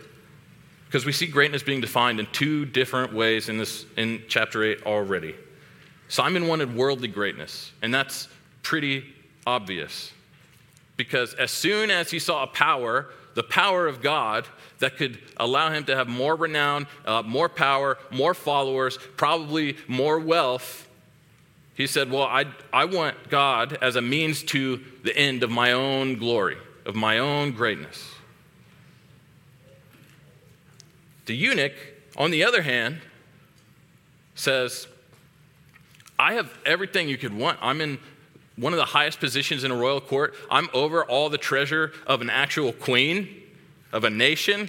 because 0.86 1.04
we 1.04 1.12
see 1.12 1.26
greatness 1.26 1.62
being 1.62 1.80
defined 1.80 2.18
in 2.18 2.26
two 2.32 2.64
different 2.64 3.12
ways 3.12 3.48
in, 3.48 3.58
this, 3.58 3.84
in 3.96 4.22
chapter 4.28 4.64
8 4.64 4.84
already. 4.84 5.34
Simon 6.08 6.48
wanted 6.48 6.74
worldly 6.74 7.08
greatness, 7.08 7.72
and 7.82 7.92
that's 7.92 8.28
pretty 8.62 9.04
obvious. 9.46 10.12
Because 10.98 11.32
as 11.34 11.52
soon 11.52 11.90
as 11.90 12.10
he 12.10 12.18
saw 12.18 12.42
a 12.42 12.48
power, 12.48 13.06
the 13.34 13.44
power 13.44 13.86
of 13.86 14.02
God, 14.02 14.46
that 14.80 14.96
could 14.96 15.18
allow 15.36 15.70
him 15.70 15.84
to 15.84 15.96
have 15.96 16.08
more 16.08 16.34
renown, 16.34 16.88
uh, 17.06 17.22
more 17.22 17.48
power, 17.48 17.96
more 18.10 18.34
followers, 18.34 18.98
probably 19.16 19.76
more 19.86 20.18
wealth, 20.18 20.88
he 21.74 21.86
said, 21.86 22.10
Well, 22.10 22.24
I, 22.24 22.46
I 22.72 22.84
want 22.86 23.30
God 23.30 23.78
as 23.80 23.94
a 23.94 24.02
means 24.02 24.42
to 24.44 24.84
the 25.04 25.16
end 25.16 25.44
of 25.44 25.50
my 25.50 25.70
own 25.70 26.16
glory, 26.16 26.58
of 26.84 26.96
my 26.96 27.18
own 27.18 27.52
greatness. 27.52 28.14
The 31.26 31.36
eunuch, 31.36 31.74
on 32.16 32.32
the 32.32 32.42
other 32.42 32.62
hand, 32.62 33.02
says, 34.34 34.88
I 36.18 36.32
have 36.32 36.50
everything 36.66 37.08
you 37.08 37.18
could 37.18 37.32
want. 37.32 37.58
I'm 37.62 37.80
in 37.80 38.00
one 38.58 38.72
of 38.72 38.78
the 38.78 38.84
highest 38.84 39.20
positions 39.20 39.64
in 39.64 39.70
a 39.70 39.76
royal 39.76 40.00
court. 40.00 40.34
I'm 40.50 40.68
over 40.74 41.04
all 41.04 41.30
the 41.30 41.38
treasure 41.38 41.92
of 42.06 42.20
an 42.20 42.30
actual 42.30 42.72
queen, 42.72 43.28
of 43.92 44.04
a 44.04 44.10
nation. 44.10 44.68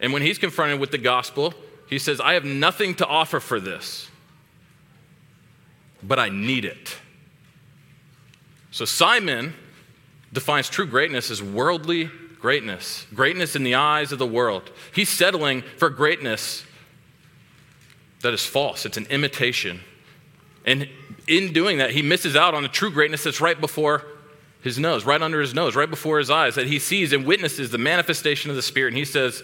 And 0.00 0.12
when 0.12 0.22
he's 0.22 0.38
confronted 0.38 0.80
with 0.80 0.90
the 0.90 0.98
gospel, 0.98 1.54
he 1.88 1.98
says, 1.98 2.20
I 2.20 2.34
have 2.34 2.44
nothing 2.44 2.94
to 2.96 3.06
offer 3.06 3.40
for 3.40 3.60
this 3.60 4.08
but 6.06 6.18
I 6.18 6.28
need 6.28 6.64
it. 6.64 6.96
So 8.70 8.84
Simon 8.84 9.54
defines 10.32 10.68
true 10.68 10.86
greatness 10.86 11.30
as 11.30 11.42
worldly 11.42 12.10
greatness, 12.40 13.06
greatness 13.14 13.56
in 13.56 13.64
the 13.64 13.74
eyes 13.74 14.12
of 14.12 14.18
the 14.18 14.26
world. 14.26 14.70
He's 14.94 15.08
settling 15.08 15.62
for 15.78 15.90
greatness 15.90 16.64
that 18.20 18.34
is 18.34 18.44
false, 18.44 18.86
it's 18.86 18.96
an 18.96 19.06
imitation. 19.06 19.80
And 20.66 20.88
in 21.28 21.52
doing 21.52 21.78
that, 21.78 21.90
he 21.90 22.02
misses 22.02 22.36
out 22.36 22.54
on 22.54 22.62
the 22.62 22.68
true 22.68 22.90
greatness 22.90 23.24
that's 23.24 23.40
right 23.40 23.58
before 23.60 24.04
his 24.60 24.78
nose, 24.78 25.04
right 25.04 25.22
under 25.22 25.40
his 25.40 25.54
nose, 25.54 25.76
right 25.76 25.88
before 25.88 26.18
his 26.18 26.28
eyes, 26.28 26.56
that 26.56 26.66
he 26.66 26.80
sees 26.80 27.12
and 27.12 27.24
witnesses 27.24 27.70
the 27.70 27.78
manifestation 27.78 28.50
of 28.50 28.56
the 28.56 28.62
Spirit. 28.62 28.88
And 28.88 28.98
he 28.98 29.04
says, 29.04 29.42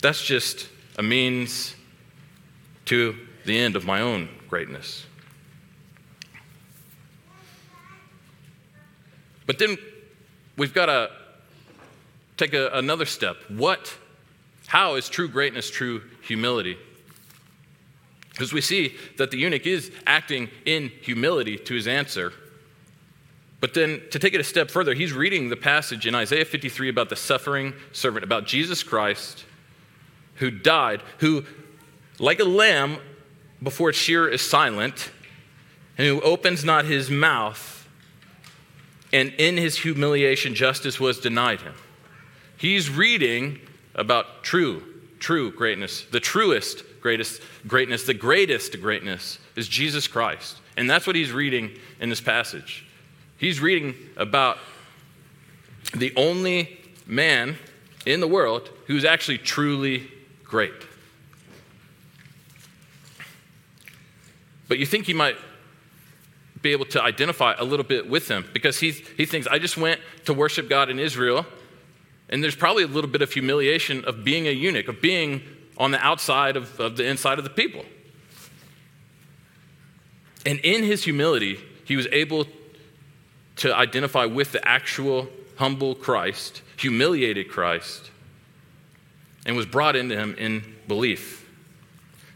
That's 0.00 0.24
just 0.24 0.68
a 0.98 1.02
means 1.02 1.74
to 2.86 3.16
the 3.44 3.58
end 3.58 3.76
of 3.76 3.84
my 3.84 4.00
own 4.00 4.28
greatness. 4.48 5.04
But 9.46 9.58
then 9.58 9.76
we've 10.56 10.74
got 10.74 10.86
to 10.86 11.10
take 12.36 12.54
a, 12.54 12.70
another 12.70 13.04
step. 13.04 13.36
What, 13.48 13.94
how 14.66 14.94
is 14.94 15.08
true 15.08 15.28
greatness 15.28 15.70
true 15.70 16.02
humility? 16.22 16.76
Because 18.36 18.52
we 18.52 18.60
see 18.60 18.94
that 19.16 19.30
the 19.30 19.38
eunuch 19.38 19.66
is 19.66 19.90
acting 20.06 20.50
in 20.64 20.90
humility 21.00 21.56
to 21.56 21.74
his 21.74 21.88
answer. 21.88 22.32
But 23.60 23.72
then 23.72 24.02
to 24.10 24.18
take 24.18 24.34
it 24.34 24.40
a 24.40 24.44
step 24.44 24.70
further, 24.70 24.92
he's 24.92 25.14
reading 25.14 25.48
the 25.48 25.56
passage 25.56 26.06
in 26.06 26.14
Isaiah 26.14 26.44
53 26.44 26.90
about 26.90 27.08
the 27.08 27.16
suffering 27.16 27.72
servant, 27.92 28.24
about 28.24 28.46
Jesus 28.46 28.82
Christ 28.82 29.44
who 30.36 30.50
died, 30.50 31.02
who, 31.18 31.44
like 32.18 32.40
a 32.40 32.44
lamb 32.44 32.98
before 33.62 33.90
its 33.90 33.98
shearer 33.98 34.28
is 34.28 34.42
silent, 34.42 35.10
and 35.98 36.06
who 36.06 36.20
opens 36.20 36.64
not 36.64 36.84
his 36.84 37.10
mouth, 37.10 37.88
and 39.12 39.32
in 39.38 39.56
his 39.56 39.78
humiliation 39.78 40.54
justice 40.54 41.00
was 41.00 41.20
denied 41.20 41.62
him. 41.62 41.74
He's 42.58 42.90
reading 42.90 43.60
about 43.94 44.42
true, 44.42 44.82
true 45.18 45.50
greatness, 45.50 46.04
the 46.10 46.20
truest 46.20 46.82
greatest 47.06 47.40
greatness, 47.68 48.02
the 48.02 48.14
greatest 48.14 48.80
greatness 48.80 49.38
is 49.54 49.68
Jesus 49.68 50.08
Christ. 50.08 50.56
And 50.76 50.90
that's 50.90 51.06
what 51.06 51.14
he's 51.14 51.30
reading 51.30 51.70
in 52.00 52.08
this 52.08 52.20
passage. 52.20 52.84
He's 53.38 53.60
reading 53.60 53.94
about 54.16 54.58
the 55.94 56.12
only 56.16 56.80
man 57.06 57.58
in 58.06 58.18
the 58.18 58.26
world 58.26 58.70
who's 58.88 59.04
actually 59.04 59.38
truly 59.38 60.10
great. 60.42 60.74
But 64.66 64.80
you 64.80 64.84
think 64.84 65.06
he 65.06 65.14
might 65.14 65.36
be 66.60 66.72
able 66.72 66.86
to 66.86 67.00
identify 67.00 67.54
a 67.56 67.62
little 67.62 67.86
bit 67.86 68.10
with 68.10 68.26
him 68.26 68.46
because 68.52 68.80
he, 68.80 68.90
he 68.90 69.26
thinks, 69.26 69.46
I 69.46 69.60
just 69.60 69.76
went 69.76 70.00
to 70.24 70.34
worship 70.34 70.68
God 70.68 70.90
in 70.90 70.98
Israel, 70.98 71.46
and 72.28 72.42
there's 72.42 72.56
probably 72.56 72.82
a 72.82 72.88
little 72.88 73.08
bit 73.08 73.22
of 73.22 73.32
humiliation 73.32 74.04
of 74.06 74.24
being 74.24 74.48
a 74.48 74.50
eunuch, 74.50 74.88
of 74.88 75.00
being 75.00 75.42
on 75.76 75.90
the 75.90 75.98
outside 75.98 76.56
of, 76.56 76.78
of 76.80 76.96
the 76.96 77.04
inside 77.04 77.38
of 77.38 77.44
the 77.44 77.50
people. 77.50 77.84
And 80.44 80.58
in 80.60 80.84
his 80.84 81.04
humility, 81.04 81.58
he 81.84 81.96
was 81.96 82.06
able 82.12 82.46
to 83.56 83.74
identify 83.74 84.24
with 84.26 84.52
the 84.52 84.66
actual 84.66 85.28
humble 85.56 85.94
Christ, 85.94 86.62
humiliated 86.76 87.50
Christ, 87.50 88.10
and 89.44 89.56
was 89.56 89.66
brought 89.66 89.96
into 89.96 90.16
him 90.16 90.34
in 90.38 90.74
belief. 90.86 91.48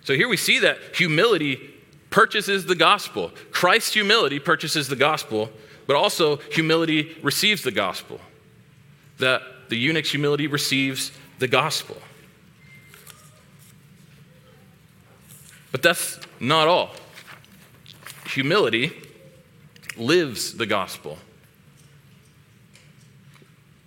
So 0.03 0.15
here 0.15 0.29
we 0.29 0.37
see 0.37 0.59
that 0.61 0.79
humility 0.95 1.71
purchases 2.09 2.67
the 2.67 2.75
gospel. 2.75 3.31
Christ's 3.53 3.95
humility 3.95 4.39
purchases 4.39 4.89
the 4.89 4.97
gospel, 4.97 5.51
but 5.87 5.97
also 5.97 6.37
humility 6.37 7.17
receives 7.23 7.63
the 7.63 7.71
gospel. 7.71 8.21
That 9.19 9.43
the 9.69 9.77
eunuch's 9.77 10.11
humility 10.11 10.47
receives 10.47 11.13
the 11.39 11.49
gospel. 11.49 11.97
But 15.73 15.83
that's 15.83 16.19
not 16.41 16.69
all. 16.69 16.91
Humility 18.27 18.93
lives 19.97 20.57
the 20.57 20.67
gospel. 20.67 21.19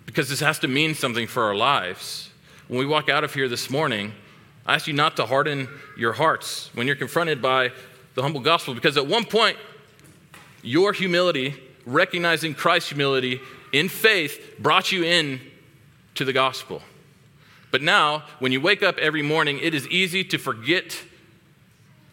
Because 0.06 0.28
this 0.28 0.40
has 0.40 0.58
to 0.60 0.68
mean 0.68 0.94
something 0.94 1.26
for 1.26 1.44
our 1.44 1.54
lives. 1.54 2.30
When 2.68 2.78
we 2.78 2.86
walk 2.86 3.08
out 3.08 3.24
of 3.24 3.34
here 3.34 3.48
this 3.48 3.68
morning, 3.68 4.12
I 4.64 4.76
ask 4.76 4.86
you 4.86 4.94
not 4.94 5.16
to 5.16 5.26
harden 5.26 5.68
your 5.98 6.12
hearts 6.12 6.70
when 6.74 6.86
you're 6.86 6.96
confronted 6.96 7.42
by 7.42 7.72
the 8.14 8.22
humble 8.22 8.40
gospel, 8.40 8.74
because 8.74 8.96
at 8.96 9.06
one 9.06 9.24
point, 9.24 9.58
your 10.62 10.92
humility, 10.92 11.54
recognizing 11.84 12.54
Christ's 12.54 12.90
humility 12.90 13.40
in 13.72 13.88
faith, 13.88 14.54
brought 14.58 14.92
you 14.92 15.04
in 15.04 15.40
to 16.14 16.24
the 16.24 16.32
gospel. 16.32 16.80
But 17.70 17.82
now, 17.82 18.22
when 18.38 18.52
you 18.52 18.60
wake 18.60 18.82
up 18.82 18.98
every 18.98 19.22
morning, 19.22 19.58
it 19.58 19.74
is 19.74 19.86
easy 19.88 20.22
to 20.24 20.38
forget 20.38 20.96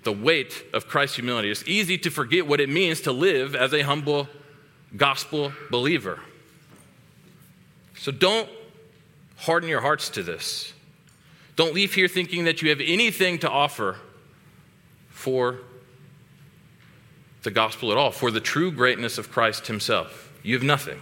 the 0.03 0.12
weight 0.12 0.66
of 0.74 0.87
Christ's 0.87 1.18
humility. 1.18 1.51
It's 1.51 1.64
easy 1.68 1.98
to 2.00 2.09
forget 2.09 2.48
what 2.48 2.59
it 2.59 2.70
means 2.70 3.01
to 3.01 3.11
live 3.11 3.55
as 3.55 3.74
a 3.74 3.81
humble 3.81 4.27
gospel 4.96 5.53
believer. 5.70 6.20
So 7.96 8.11
don't 8.11 8.50
harden 9.37 9.70
your 9.70 9.81
hearts 9.81 10.09
to 10.09 10.24
this. 10.24 10.74
Don't 11.55 11.74
leave 11.74 11.94
here 11.94 12.07
thinking 12.07 12.46
that 12.46 12.61
you 12.61 12.70
have 12.70 12.81
anything 12.81 13.40
to 13.40 13.50
offer 13.50 13.98
for 15.09 15.59
the 17.44 17.51
gospel 17.51 17.92
at 17.92 17.98
all, 17.98 18.11
for 18.11 18.31
the 18.31 18.40
true 18.40 18.72
greatness 18.72 19.18
of 19.18 19.31
Christ 19.31 19.68
Himself. 19.68 20.31
You 20.44 20.55
have 20.55 20.64
nothing. 20.64 21.00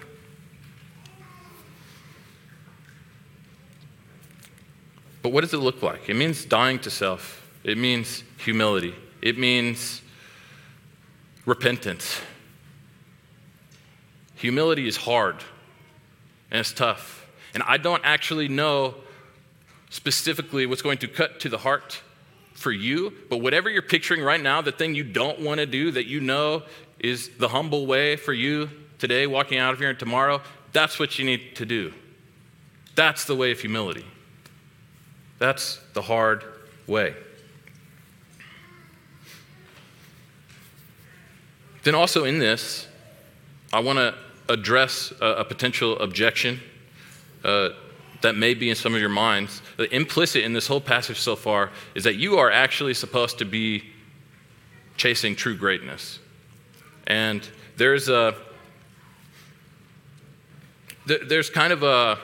But 5.21 5.31
what 5.31 5.41
does 5.41 5.53
it 5.53 5.57
look 5.57 5.83
like? 5.83 6.09
It 6.09 6.15
means 6.15 6.45
dying 6.45 6.79
to 6.79 6.89
self 6.89 7.48
it 7.63 7.77
means 7.77 8.23
humility, 8.37 8.95
it 9.21 9.37
means 9.37 10.01
repentance. 11.45 12.21
Humility 14.35 14.87
is 14.87 14.95
hard 14.95 15.35
and 16.49 16.61
it's 16.61 16.71
tough. 16.71 17.27
And 17.53 17.61
I 17.63 17.77
don't 17.77 18.01
actually 18.05 18.47
know 18.47 18.95
specifically 19.89 20.65
what's 20.65 20.81
going 20.81 20.99
to 20.99 21.07
cut 21.07 21.39
to 21.41 21.49
the 21.49 21.57
heart 21.57 22.01
for 22.53 22.71
you, 22.71 23.13
but 23.29 23.37
whatever 23.37 23.69
you're 23.69 23.81
picturing 23.81 24.21
right 24.21 24.41
now, 24.41 24.61
the 24.61 24.71
thing 24.71 24.95
you 24.95 25.03
don't 25.03 25.39
want 25.39 25.59
to 25.59 25.65
do 25.65 25.91
that 25.91 26.05
you 26.05 26.21
know 26.21 26.63
is 26.99 27.29
the 27.37 27.49
humble 27.49 27.85
way 27.85 28.15
for 28.15 28.33
you 28.33 28.69
today, 28.97 29.25
walking 29.27 29.57
out 29.57 29.73
of 29.73 29.79
here 29.79 29.89
and 29.89 29.99
tomorrow, 29.99 30.41
that's 30.73 30.99
what 30.99 31.17
you 31.17 31.25
need 31.25 31.55
to 31.55 31.65
do. 31.65 31.93
That's 32.95 33.25
the 33.25 33.35
way 33.35 33.51
of 33.51 33.59
humility. 33.59 34.05
That's 35.37 35.79
the 35.93 36.01
hard 36.01 36.43
way. 36.85 37.15
Then, 41.83 41.95
also 41.95 42.25
in 42.25 42.39
this, 42.39 42.87
I 43.71 43.79
want 43.79 43.99
to 43.99 44.15
address 44.49 45.13
a, 45.21 45.25
a, 45.25 45.45
potential 45.45 45.97
objection 45.99 46.59
uh, 47.43 47.69
that 48.21 48.35
may 48.35 48.53
be 48.53 48.69
in 48.69 48.75
some 48.75 48.95
of 48.95 48.99
your 48.99 49.09
minds. 49.09 49.61
The 49.77 49.93
implicit 49.95 50.43
in 50.43 50.53
this 50.53 50.67
whole 50.67 50.81
passage 50.81 51.19
so 51.19 51.35
far 51.35 51.71
is 51.95 52.03
that 52.03 52.15
you 52.15 52.37
are 52.37 52.51
actually 52.51 52.95
supposed 52.95 53.37
to 53.39 53.45
be 53.45 53.83
chasing 54.97 55.35
true 55.35 55.55
greatness. 55.55 56.19
And 57.07 57.47
there's 57.77 58.09
a 58.09 58.35
there's 61.05 61.49
kind 61.49 61.73
of 61.73 61.81
a, 61.81 62.19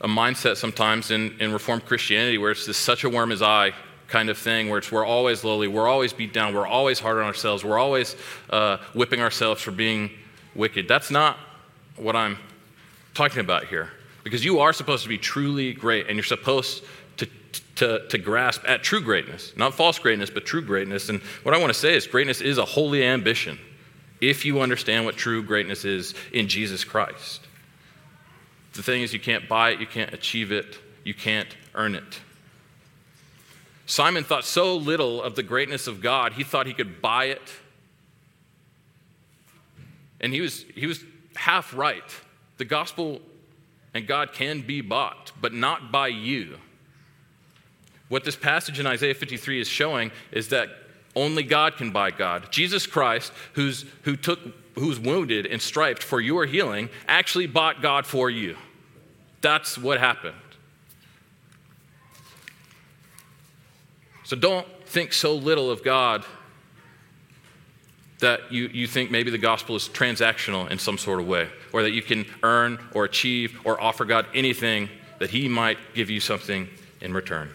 a 0.00 0.08
mindset 0.08 0.56
sometimes 0.56 1.10
in, 1.10 1.36
in 1.40 1.52
Reformed 1.52 1.84
Christianity 1.84 2.38
where 2.38 2.52
it's 2.52 2.64
this 2.64 2.78
such 2.78 3.04
a 3.04 3.10
worm 3.10 3.32
as 3.32 3.42
I 3.42 3.74
kind 4.08 4.30
of 4.30 4.38
thing 4.38 4.68
where 4.68 4.78
it's 4.78 4.90
we're 4.90 5.04
always 5.04 5.44
lowly, 5.44 5.68
we're 5.68 5.86
always 5.86 6.12
beat 6.12 6.32
down, 6.32 6.54
we're 6.54 6.66
always 6.66 6.98
hard 6.98 7.18
on 7.18 7.24
ourselves, 7.24 7.62
we're 7.62 7.78
always 7.78 8.16
uh, 8.50 8.78
whipping 8.94 9.20
ourselves 9.20 9.62
for 9.62 9.70
being 9.70 10.10
wicked. 10.54 10.88
That's 10.88 11.10
not 11.10 11.36
what 11.96 12.16
I'm 12.16 12.38
talking 13.14 13.40
about 13.40 13.66
here. 13.66 13.90
Because 14.24 14.44
you 14.44 14.60
are 14.60 14.72
supposed 14.72 15.02
to 15.04 15.08
be 15.08 15.18
truly 15.18 15.72
great 15.72 16.06
and 16.06 16.16
you're 16.16 16.24
supposed 16.24 16.84
to, 17.18 17.28
to, 17.76 18.06
to 18.08 18.18
grasp 18.18 18.62
at 18.66 18.82
true 18.82 19.00
greatness, 19.00 19.52
not 19.56 19.74
false 19.74 19.98
greatness, 19.98 20.30
but 20.30 20.44
true 20.44 20.62
greatness. 20.62 21.08
And 21.08 21.20
what 21.42 21.54
I 21.54 21.58
want 21.58 21.72
to 21.72 21.78
say 21.78 21.94
is 21.94 22.06
greatness 22.06 22.40
is 22.40 22.58
a 22.58 22.64
holy 22.64 23.04
ambition 23.04 23.58
if 24.20 24.44
you 24.44 24.60
understand 24.60 25.04
what 25.04 25.16
true 25.16 25.42
greatness 25.42 25.84
is 25.84 26.14
in 26.32 26.48
Jesus 26.48 26.82
Christ. 26.84 27.46
The 28.72 28.82
thing 28.82 29.02
is, 29.02 29.12
you 29.12 29.20
can't 29.20 29.48
buy 29.48 29.70
it, 29.70 29.80
you 29.80 29.86
can't 29.86 30.12
achieve 30.12 30.52
it, 30.52 30.78
you 31.04 31.14
can't 31.14 31.48
earn 31.74 31.94
it. 31.94 32.20
Simon 33.88 34.22
thought 34.22 34.44
so 34.44 34.76
little 34.76 35.22
of 35.22 35.34
the 35.34 35.42
greatness 35.42 35.86
of 35.86 36.02
God, 36.02 36.34
he 36.34 36.44
thought 36.44 36.66
he 36.66 36.74
could 36.74 37.00
buy 37.00 37.24
it. 37.24 37.40
And 40.20 40.30
he 40.30 40.42
was, 40.42 40.66
he 40.74 40.86
was 40.86 41.02
half 41.34 41.74
right. 41.74 42.04
The 42.58 42.66
gospel 42.66 43.22
and 43.94 44.06
God 44.06 44.34
can 44.34 44.60
be 44.60 44.82
bought, 44.82 45.32
but 45.40 45.54
not 45.54 45.90
by 45.90 46.08
you. 46.08 46.58
What 48.10 48.24
this 48.24 48.36
passage 48.36 48.78
in 48.78 48.86
Isaiah 48.86 49.14
53 49.14 49.58
is 49.58 49.68
showing 49.68 50.10
is 50.32 50.48
that 50.48 50.68
only 51.16 51.42
God 51.42 51.78
can 51.78 51.90
buy 51.90 52.10
God. 52.10 52.52
Jesus 52.52 52.86
Christ, 52.86 53.32
who's, 53.54 53.86
who 54.02 54.16
took, 54.16 54.38
who's 54.74 55.00
wounded 55.00 55.46
and 55.46 55.62
striped 55.62 56.02
for 56.02 56.20
your 56.20 56.44
healing, 56.44 56.90
actually 57.06 57.46
bought 57.46 57.80
God 57.80 58.04
for 58.04 58.28
you. 58.28 58.54
That's 59.40 59.78
what 59.78 59.98
happened. 59.98 60.34
So 64.28 64.36
don't 64.36 64.66
think 64.84 65.14
so 65.14 65.34
little 65.34 65.70
of 65.70 65.82
God 65.82 66.22
that 68.18 68.52
you, 68.52 68.68
you 68.68 68.86
think 68.86 69.10
maybe 69.10 69.30
the 69.30 69.38
gospel 69.38 69.74
is 69.74 69.88
transactional 69.88 70.70
in 70.70 70.78
some 70.78 70.98
sort 70.98 71.18
of 71.18 71.26
way, 71.26 71.48
or 71.72 71.82
that 71.82 71.92
you 71.92 72.02
can 72.02 72.26
earn 72.42 72.78
or 72.92 73.06
achieve 73.06 73.58
or 73.64 73.80
offer 73.80 74.04
God 74.04 74.26
anything 74.34 74.90
that 75.18 75.30
He 75.30 75.48
might 75.48 75.78
give 75.94 76.10
you 76.10 76.20
something 76.20 76.68
in 77.00 77.14
return. 77.14 77.48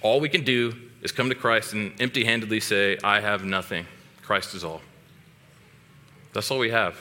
All 0.00 0.20
we 0.20 0.28
can 0.28 0.44
do 0.44 0.72
is 1.02 1.10
come 1.10 1.28
to 1.28 1.34
Christ 1.34 1.72
and 1.72 1.92
empty 2.00 2.24
handedly 2.24 2.60
say, 2.60 2.98
I 3.02 3.18
have 3.18 3.44
nothing. 3.44 3.84
Christ 4.22 4.54
is 4.54 4.62
all. 4.62 4.80
That's 6.34 6.52
all 6.52 6.60
we 6.60 6.70
have. 6.70 6.96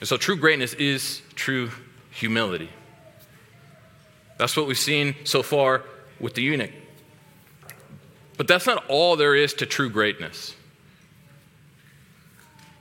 And 0.00 0.08
so 0.08 0.16
true 0.16 0.36
greatness 0.36 0.72
is 0.72 1.20
true 1.34 1.72
humility. 2.10 2.70
That's 4.38 4.56
what 4.56 4.66
we've 4.66 4.78
seen 4.78 5.14
so 5.24 5.42
far 5.42 5.82
with 6.20 6.34
the 6.34 6.42
eunuch. 6.42 6.72
But 8.36 8.48
that's 8.48 8.66
not 8.66 8.84
all 8.88 9.16
there 9.16 9.34
is 9.34 9.54
to 9.54 9.66
true 9.66 9.88
greatness. 9.88 10.54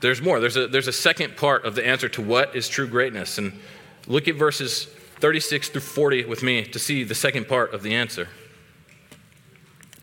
There's 0.01 0.21
more. 0.21 0.39
There's 0.39 0.57
a, 0.57 0.67
there's 0.67 0.87
a 0.87 0.93
second 0.93 1.37
part 1.37 1.65
of 1.65 1.75
the 1.75 1.85
answer 1.85 2.09
to 2.09 2.21
what 2.21 2.55
is 2.55 2.67
true 2.67 2.87
greatness. 2.87 3.37
And 3.37 3.53
look 4.07 4.27
at 4.27 4.35
verses 4.35 4.85
36 5.19 5.69
through 5.69 5.81
40 5.81 6.25
with 6.25 6.43
me 6.43 6.63
to 6.65 6.79
see 6.79 7.03
the 7.03 7.15
second 7.15 7.47
part 7.47 7.73
of 7.73 7.81
the 7.81 7.95
answer. 7.95 8.27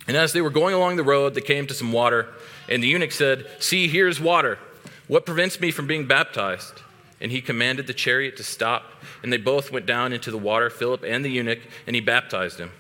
And 0.09 0.17
as 0.17 0.33
they 0.33 0.41
were 0.41 0.51
going 0.51 0.75
along 0.75 0.97
the 0.97 1.05
road, 1.05 1.35
they 1.35 1.41
came 1.41 1.67
to 1.67 1.75
some 1.75 1.93
water, 1.93 2.29
and 2.69 2.83
the 2.83 2.89
eunuch 2.89 3.13
said, 3.13 3.47
See, 3.61 3.87
here's 3.87 4.21
water. 4.21 4.59
What 5.07 5.27
prevents 5.27 5.61
me 5.61 5.71
from 5.71 5.87
being 5.87 6.07
baptized? 6.07 6.81
And 7.23 7.33
he 7.33 7.41
commanded 7.41 7.87
the 7.87 7.95
chariot 7.95 8.37
to 8.37 8.43
stop, 8.43 8.83
and 9.23 9.33
they 9.33 9.39
both 9.39 9.71
went 9.71 9.87
down 9.87 10.13
into 10.13 10.33
the 10.33 10.37
water, 10.37 10.69
Philip 10.69 11.05
and 11.07 11.25
the 11.25 11.31
eunuch, 11.31 11.61
and 11.87 11.95
he 11.95 12.01
baptized 12.01 12.59
him. 12.59 12.73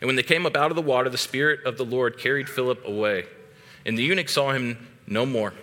And 0.00 0.08
when 0.08 0.16
they 0.16 0.24
came 0.24 0.44
up 0.44 0.56
out 0.56 0.72
of 0.72 0.76
the 0.76 0.82
water, 0.82 1.08
the 1.08 1.16
Spirit 1.16 1.64
of 1.64 1.78
the 1.78 1.84
Lord 1.84 2.18
carried 2.18 2.50
Philip 2.50 2.84
away. 2.84 3.26
And 3.86 3.96
the 3.96 4.02
eunuch 4.02 4.28
saw 4.28 4.50
him 4.50 4.88
no 5.06 5.24
more, 5.24 5.54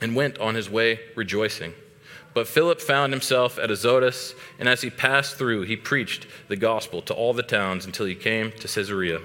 and 0.00 0.16
went 0.16 0.38
on 0.38 0.54
his 0.54 0.70
way 0.70 0.98
rejoicing. 1.14 1.74
But 2.32 2.48
Philip 2.48 2.80
found 2.80 3.12
himself 3.12 3.58
at 3.58 3.70
Azotus, 3.70 4.34
and 4.58 4.68
as 4.68 4.80
he 4.80 4.90
passed 4.90 5.36
through, 5.36 5.62
he 5.62 5.76
preached 5.76 6.26
the 6.48 6.56
gospel 6.56 7.02
to 7.02 7.14
all 7.14 7.34
the 7.34 7.42
towns 7.42 7.84
until 7.84 8.06
he 8.06 8.14
came 8.14 8.50
to 8.52 8.68
Caesarea. 8.68 9.20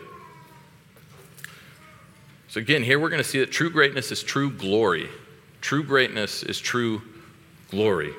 So, 2.50 2.60
again, 2.60 2.84
here 2.84 3.00
we're 3.00 3.10
going 3.10 3.24
to 3.24 3.28
see 3.28 3.40
that 3.40 3.52
true 3.52 3.70
greatness 3.70 4.12
is 4.12 4.22
true 4.22 4.52
glory. 4.52 5.10
True 5.62 5.84
greatness 5.84 6.44
is 6.44 6.60
true 6.60 7.02
glory. 7.72 8.14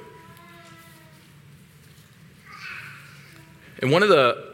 And 3.80 3.92
one 3.92 4.02
of 4.02 4.08
the 4.08 4.52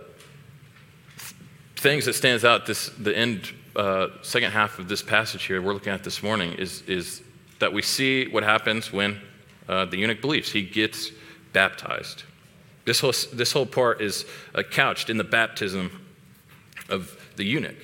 things 1.77 2.05
that 2.07 2.15
stands 2.15 2.45
out 2.45 2.67
this 2.67 2.89
the 2.99 3.17
end 3.17 3.53
uh, 3.77 4.09
second 4.23 4.51
half 4.51 4.81
of 4.81 4.89
this 4.89 5.03
passage 5.03 5.45
here 5.45 5.63
we're 5.63 5.73
looking 5.73 5.93
at 5.93 6.03
this 6.03 6.23
morning 6.23 6.53
is, 6.55 6.83
is 6.83 7.23
that 7.61 7.73
we 7.73 7.81
see 7.81 8.27
what 8.27 8.43
happens 8.43 8.93
when 8.93 9.21
uh, 9.69 9.85
the 9.85 9.97
eunuch 9.97 10.21
believes. 10.21 10.51
He 10.51 10.63
gets 10.63 11.13
baptized. 11.53 12.25
This 12.85 13.01
whole, 13.01 13.13
this 13.33 13.53
whole 13.53 13.67
part 13.67 14.01
is 14.01 14.25
uh, 14.55 14.63
couched 14.63 15.11
in 15.11 15.17
the 15.17 15.25
baptism 15.25 16.05
of 16.89 17.17
the 17.37 17.45
eunuch. 17.45 17.77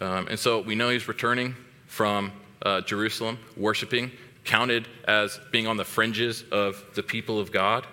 Um, 0.00 0.28
and 0.28 0.38
so 0.38 0.60
we 0.60 0.74
know 0.74 0.90
he's 0.90 1.08
returning 1.08 1.54
from 1.86 2.32
uh, 2.62 2.82
Jerusalem, 2.82 3.38
worshiping, 3.56 4.10
counted 4.48 4.88
as 5.06 5.38
being 5.52 5.66
on 5.66 5.76
the 5.76 5.84
fringes 5.84 6.42
of 6.50 6.82
the 6.94 7.02
people 7.02 7.38
of 7.38 7.52
God. 7.52 7.86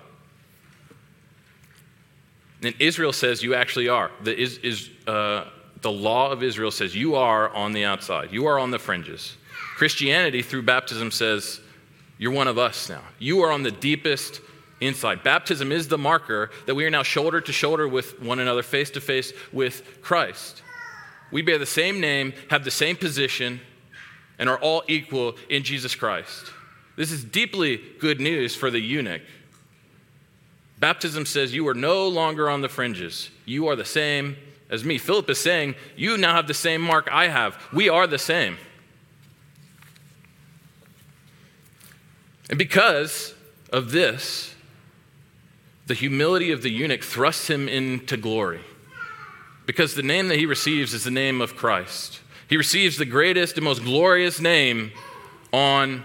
And 2.63 2.73
Israel 2.79 3.11
says 3.11 3.43
you 3.43 3.53
actually 3.53 3.89
are. 3.89 4.09
The, 4.23 4.35
is, 4.35 4.57
is, 4.59 4.89
uh, 5.05 5.45
the 5.81 5.91
law 5.91 6.31
of 6.31 6.41
Israel 6.41 6.71
says 6.71 6.95
you 6.95 7.15
are 7.15 7.53
on 7.53 7.73
the 7.73 7.83
outside, 7.83 8.31
you 8.31 8.47
are 8.47 8.57
on 8.57 8.71
the 8.71 8.79
fringes. 8.79 9.35
Christianity, 9.75 10.41
through 10.41 10.61
baptism, 10.61 11.11
says 11.11 11.59
you're 12.17 12.31
one 12.31 12.47
of 12.47 12.57
us 12.57 12.89
now. 12.89 13.03
You 13.19 13.41
are 13.41 13.51
on 13.51 13.63
the 13.63 13.71
deepest 13.71 14.39
inside. 14.79 15.23
Baptism 15.23 15.73
is 15.73 15.89
the 15.89 15.97
marker 15.97 16.49
that 16.65 16.75
we 16.75 16.85
are 16.85 16.89
now 16.89 17.03
shoulder 17.03 17.41
to 17.41 17.51
shoulder 17.51 17.87
with 17.87 18.21
one 18.21 18.39
another, 18.39 18.63
face 18.63 18.89
to 18.91 19.01
face 19.01 19.33
with 19.51 20.01
Christ. 20.01 20.63
We 21.31 21.41
bear 21.41 21.57
the 21.57 21.65
same 21.65 21.99
name, 21.99 22.33
have 22.49 22.63
the 22.63 22.71
same 22.71 22.95
position, 22.95 23.59
and 24.37 24.49
are 24.49 24.59
all 24.59 24.83
equal 24.87 25.35
in 25.49 25.63
Jesus 25.63 25.95
Christ. 25.95 26.51
This 26.95 27.11
is 27.11 27.23
deeply 27.23 27.81
good 27.99 28.19
news 28.19 28.55
for 28.55 28.71
the 28.71 28.79
eunuch. 28.79 29.21
Baptism 30.79 31.25
says 31.25 31.53
you 31.53 31.67
are 31.67 31.73
no 31.73 32.07
longer 32.07 32.49
on 32.49 32.61
the 32.61 32.69
fringes. 32.69 33.29
You 33.45 33.67
are 33.67 33.75
the 33.75 33.85
same 33.85 34.37
as 34.69 34.83
me. 34.83 34.97
Philip 34.97 35.29
is 35.29 35.39
saying, 35.39 35.75
You 35.95 36.17
now 36.17 36.35
have 36.35 36.47
the 36.47 36.53
same 36.53 36.81
mark 36.81 37.09
I 37.11 37.27
have. 37.27 37.61
We 37.73 37.89
are 37.89 38.07
the 38.07 38.17
same. 38.17 38.57
And 42.49 42.59
because 42.59 43.33
of 43.71 43.91
this, 43.91 44.53
the 45.87 45.93
humility 45.93 46.51
of 46.51 46.61
the 46.61 46.69
eunuch 46.69 47.03
thrusts 47.03 47.49
him 47.49 47.67
into 47.67 48.17
glory 48.17 48.61
because 49.65 49.95
the 49.95 50.03
name 50.03 50.27
that 50.27 50.37
he 50.37 50.45
receives 50.45 50.93
is 50.93 51.03
the 51.03 51.11
name 51.11 51.41
of 51.41 51.55
Christ. 51.55 52.19
He 52.47 52.57
receives 52.57 52.97
the 52.97 53.05
greatest 53.05 53.55
and 53.55 53.63
most 53.63 53.83
glorious 53.83 54.39
name 54.39 54.91
on 55.51 56.03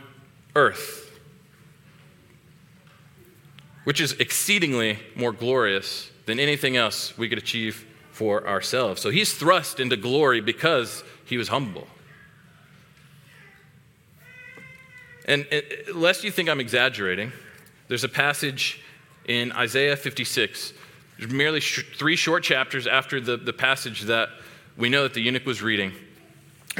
earth, 0.57 1.19
which 3.85 4.01
is 4.01 4.13
exceedingly 4.13 4.99
more 5.15 5.33
glorious 5.33 6.11
than 6.27 6.39
anything 6.39 6.77
else 6.77 7.17
we 7.19 7.29
could 7.29 7.39
achieve 7.39 7.87
for 8.13 8.47
ourselves. 8.47 9.01
So 9.01 9.11
he's 9.11 9.35
thrust 9.35 9.81
into 9.81 9.97
glory 9.97 10.41
because 10.41 11.05
he 11.25 11.37
was 11.37 11.49
humble. 11.49 11.87
And, 15.27 15.47
lest 15.95 16.25
you 16.25 16.31
think 16.31 16.49
I'm 16.49 16.61
exaggerating, 16.61 17.33
there's 17.89 18.05
a 18.05 18.09
passage 18.09 18.81
in 19.27 19.53
Isaiah 19.53 19.97
56 19.97 20.73
merely 21.29 21.61
sh- 21.61 21.85
three 21.97 22.17
short 22.17 22.43
chapters 22.43 22.87
after 22.87 23.21
the, 23.21 23.37
the 23.37 23.53
passage 23.53 24.03
that 24.03 24.31
we 24.77 24.89
know 24.89 25.03
that 25.03 25.15
the 25.15 25.21
eunuch 25.21 25.45
was 25.45 25.61
reading. 25.61 25.93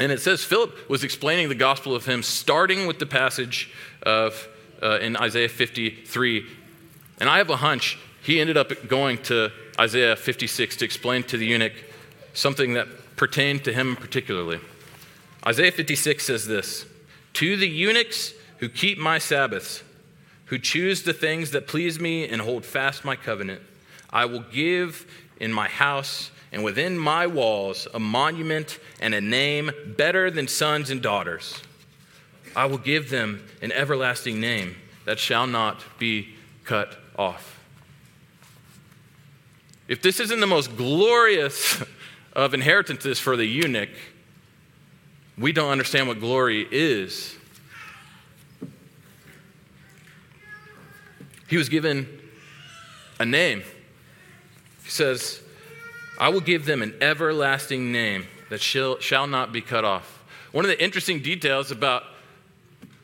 And 0.01 0.11
it 0.11 0.19
says 0.19 0.43
Philip 0.43 0.89
was 0.89 1.03
explaining 1.03 1.47
the 1.47 1.53
gospel 1.53 1.95
of 1.95 2.05
him, 2.05 2.23
starting 2.23 2.87
with 2.87 2.97
the 2.97 3.05
passage 3.05 3.71
of 4.01 4.47
uh, 4.81 4.97
in 4.97 5.15
Isaiah 5.15 5.47
53. 5.47 6.43
And 7.19 7.29
I 7.29 7.37
have 7.37 7.51
a 7.51 7.57
hunch 7.57 7.99
he 8.23 8.39
ended 8.39 8.57
up 8.57 8.87
going 8.87 9.19
to 9.23 9.51
Isaiah 9.79 10.15
56 10.15 10.77
to 10.77 10.85
explain 10.85 11.21
to 11.23 11.37
the 11.37 11.45
eunuch 11.45 11.73
something 12.33 12.73
that 12.73 12.87
pertained 13.15 13.63
to 13.65 13.73
him 13.73 13.95
particularly. 13.95 14.59
Isaiah 15.45 15.71
56 15.71 16.25
says 16.25 16.47
this 16.47 16.87
To 17.33 17.55
the 17.55 17.69
eunuchs 17.69 18.33
who 18.57 18.69
keep 18.69 18.97
my 18.97 19.19
Sabbaths, 19.19 19.83
who 20.45 20.57
choose 20.57 21.03
the 21.03 21.13
things 21.13 21.51
that 21.51 21.67
please 21.67 21.99
me 21.99 22.27
and 22.27 22.41
hold 22.41 22.65
fast 22.65 23.05
my 23.05 23.15
covenant, 23.15 23.61
I 24.09 24.25
will 24.25 24.45
give 24.51 25.05
in 25.39 25.53
my 25.53 25.67
house 25.67 26.31
and 26.51 26.63
within 26.63 26.97
my 26.97 27.27
walls 27.27 27.87
a 27.93 27.99
monument 27.99 28.79
and 28.99 29.13
a 29.13 29.21
name 29.21 29.71
better 29.97 30.29
than 30.29 30.47
sons 30.47 30.89
and 30.89 31.01
daughters. 31.01 31.61
I 32.55 32.65
will 32.65 32.77
give 32.77 33.09
them 33.09 33.43
an 33.61 33.71
everlasting 33.71 34.39
name 34.41 34.75
that 35.05 35.19
shall 35.19 35.47
not 35.47 35.83
be 35.97 36.35
cut 36.65 36.97
off. 37.17 37.59
If 39.87 40.01
this 40.01 40.19
isn't 40.19 40.39
the 40.39 40.47
most 40.47 40.75
glorious 40.77 41.83
of 42.33 42.53
inheritances 42.53 43.19
for 43.19 43.35
the 43.35 43.45
eunuch, 43.45 43.89
we 45.37 45.51
don't 45.51 45.71
understand 45.71 46.07
what 46.07 46.19
glory 46.19 46.67
is. 46.71 47.35
He 51.47 51.57
was 51.57 51.67
given 51.67 52.07
a 53.19 53.25
name 53.25 53.63
he 54.91 54.95
says, 54.95 55.40
I 56.21 56.29
will 56.29 56.39
give 56.39 56.65
them 56.65 56.83
an 56.83 56.93
everlasting 57.01 57.91
name 57.91 58.27
that 58.51 58.61
shall, 58.61 58.99
shall 58.99 59.25
not 59.25 59.51
be 59.51 59.59
cut 59.59 59.83
off. 59.83 60.23
One 60.51 60.63
of 60.63 60.69
the 60.69 60.81
interesting 60.81 61.19
details 61.23 61.71
about 61.71 62.03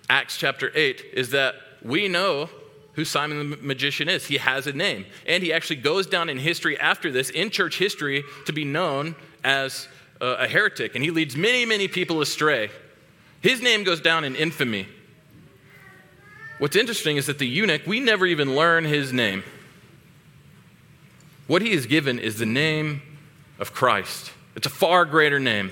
Acts 0.07 0.37
chapter 0.37 0.71
8 0.75 1.03
is 1.13 1.31
that 1.31 1.55
we 1.81 2.07
know 2.07 2.47
who 2.93 3.03
Simon 3.03 3.49
the 3.49 3.57
magician 3.57 4.07
is. 4.07 4.27
He 4.27 4.37
has 4.37 4.67
a 4.67 4.71
name. 4.71 5.07
And 5.25 5.41
he 5.41 5.51
actually 5.51 5.77
goes 5.77 6.05
down 6.05 6.29
in 6.29 6.37
history 6.37 6.79
after 6.79 7.11
this, 7.11 7.31
in 7.31 7.49
church 7.49 7.79
history, 7.79 8.23
to 8.45 8.53
be 8.53 8.63
known 8.63 9.15
as 9.43 9.87
uh, 10.21 10.35
a 10.39 10.47
heretic. 10.47 10.93
And 10.93 11.03
he 11.03 11.09
leads 11.09 11.35
many, 11.35 11.65
many 11.65 11.87
people 11.87 12.21
astray. 12.21 12.69
His 13.41 13.63
name 13.63 13.83
goes 13.83 13.99
down 13.99 14.25
in 14.25 14.35
infamy. 14.35 14.87
What's 16.59 16.75
interesting 16.75 17.17
is 17.17 17.25
that 17.25 17.39
the 17.39 17.47
eunuch, 17.47 17.81
we 17.87 17.99
never 17.99 18.27
even 18.27 18.55
learn 18.55 18.83
his 18.83 19.11
name. 19.11 19.43
What 21.47 21.61
he 21.61 21.71
is 21.71 21.85
given 21.87 22.19
is 22.19 22.37
the 22.37 22.45
name 22.45 23.01
of 23.59 23.73
Christ. 23.73 24.31
It's 24.55 24.67
a 24.67 24.71
far 24.71 25.05
greater 25.05 25.39
name, 25.39 25.71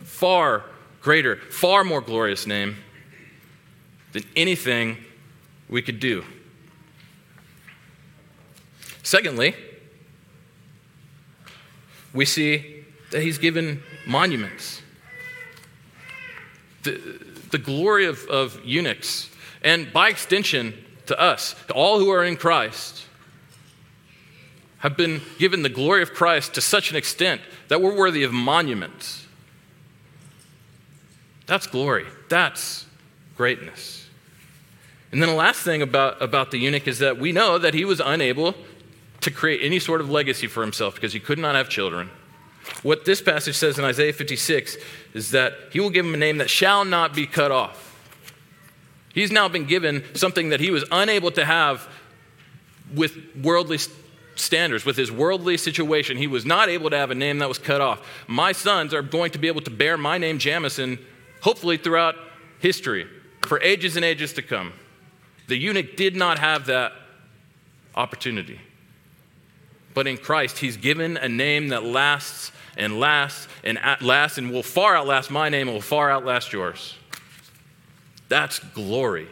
far 0.00 0.64
greater, 1.00 1.36
far 1.36 1.84
more 1.84 2.00
glorious 2.00 2.46
name 2.46 2.76
than 4.12 4.24
anything 4.36 4.98
we 5.68 5.82
could 5.82 6.00
do. 6.00 6.24
Secondly, 9.02 9.54
we 12.12 12.24
see 12.24 12.84
that 13.10 13.22
he's 13.22 13.38
given 13.38 13.82
monuments. 14.06 14.82
The, 16.82 17.00
the 17.50 17.58
glory 17.58 18.06
of, 18.06 18.24
of 18.26 18.60
eunuchs, 18.64 19.30
and 19.62 19.92
by 19.92 20.08
extension 20.08 20.74
to 21.06 21.18
us, 21.20 21.54
to 21.68 21.74
all 21.74 21.98
who 21.98 22.10
are 22.10 22.24
in 22.24 22.36
Christ, 22.36 23.06
have 24.82 24.96
been 24.96 25.20
given 25.38 25.62
the 25.62 25.68
glory 25.68 26.02
of 26.02 26.12
Christ 26.12 26.54
to 26.54 26.60
such 26.60 26.90
an 26.90 26.96
extent 26.96 27.40
that 27.68 27.80
we're 27.80 27.96
worthy 27.96 28.24
of 28.24 28.32
monuments. 28.32 29.24
That's 31.46 31.68
glory. 31.68 32.04
That's 32.28 32.84
greatness. 33.36 34.08
And 35.12 35.22
then 35.22 35.28
the 35.28 35.36
last 35.36 35.60
thing 35.60 35.82
about, 35.82 36.20
about 36.20 36.50
the 36.50 36.58
eunuch 36.58 36.88
is 36.88 36.98
that 36.98 37.16
we 37.16 37.30
know 37.30 37.58
that 37.58 37.74
he 37.74 37.84
was 37.84 38.00
unable 38.00 38.56
to 39.20 39.30
create 39.30 39.60
any 39.62 39.78
sort 39.78 40.00
of 40.00 40.10
legacy 40.10 40.48
for 40.48 40.62
himself 40.62 40.96
because 40.96 41.12
he 41.12 41.20
could 41.20 41.38
not 41.38 41.54
have 41.54 41.68
children. 41.68 42.10
What 42.82 43.04
this 43.04 43.22
passage 43.22 43.56
says 43.56 43.78
in 43.78 43.84
Isaiah 43.84 44.12
56 44.12 44.76
is 45.14 45.30
that 45.30 45.54
he 45.70 45.78
will 45.78 45.90
give 45.90 46.04
him 46.04 46.14
a 46.14 46.16
name 46.16 46.38
that 46.38 46.50
shall 46.50 46.84
not 46.84 47.14
be 47.14 47.28
cut 47.28 47.52
off. 47.52 47.88
He's 49.14 49.30
now 49.30 49.46
been 49.46 49.66
given 49.66 50.02
something 50.16 50.48
that 50.48 50.58
he 50.58 50.72
was 50.72 50.84
unable 50.90 51.30
to 51.32 51.44
have 51.44 51.88
with 52.92 53.16
worldly 53.40 53.78
standards, 54.42 54.84
with 54.84 54.96
his 54.96 55.10
worldly 55.10 55.56
situation. 55.56 56.16
He 56.16 56.26
was 56.26 56.44
not 56.44 56.68
able 56.68 56.90
to 56.90 56.96
have 56.96 57.10
a 57.10 57.14
name 57.14 57.38
that 57.38 57.48
was 57.48 57.58
cut 57.58 57.80
off. 57.80 58.06
My 58.26 58.52
sons 58.52 58.92
are 58.92 59.02
going 59.02 59.30
to 59.32 59.38
be 59.38 59.48
able 59.48 59.62
to 59.62 59.70
bear 59.70 59.96
my 59.96 60.18
name, 60.18 60.38
Jamison, 60.38 60.98
hopefully 61.40 61.76
throughout 61.76 62.16
history, 62.58 63.06
for 63.46 63.60
ages 63.62 63.96
and 63.96 64.04
ages 64.04 64.32
to 64.34 64.42
come. 64.42 64.72
The 65.48 65.56
eunuch 65.56 65.96
did 65.96 66.16
not 66.16 66.38
have 66.38 66.66
that 66.66 66.92
opportunity. 67.94 68.60
But 69.94 70.06
in 70.06 70.16
Christ, 70.16 70.58
he's 70.58 70.76
given 70.76 71.16
a 71.16 71.28
name 71.28 71.68
that 71.68 71.84
lasts 71.84 72.52
and 72.76 72.98
lasts 72.98 73.48
and 73.62 73.78
lasts 74.00 74.38
and 74.38 74.50
will 74.50 74.62
far 74.62 74.96
outlast 74.96 75.30
my 75.30 75.48
name 75.48 75.68
and 75.68 75.74
will 75.74 75.82
far 75.82 76.10
outlast 76.10 76.52
yours. 76.52 76.94
That's 78.28 78.58
glory. 78.58 79.28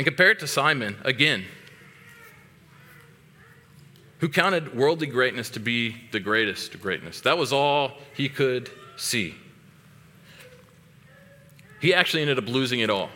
And 0.00 0.06
compare 0.06 0.30
it 0.30 0.38
to 0.38 0.46
Simon 0.46 0.96
again, 1.04 1.44
who 4.20 4.30
counted 4.30 4.74
worldly 4.74 5.06
greatness 5.06 5.50
to 5.50 5.60
be 5.60 5.94
the 6.10 6.18
greatest 6.18 6.80
greatness. 6.80 7.20
That 7.20 7.36
was 7.36 7.52
all 7.52 7.98
he 8.14 8.30
could 8.30 8.70
see. 8.96 9.34
He 11.82 11.92
actually 11.92 12.22
ended 12.22 12.38
up 12.38 12.48
losing 12.48 12.80
it 12.80 12.88
all. 12.88 13.10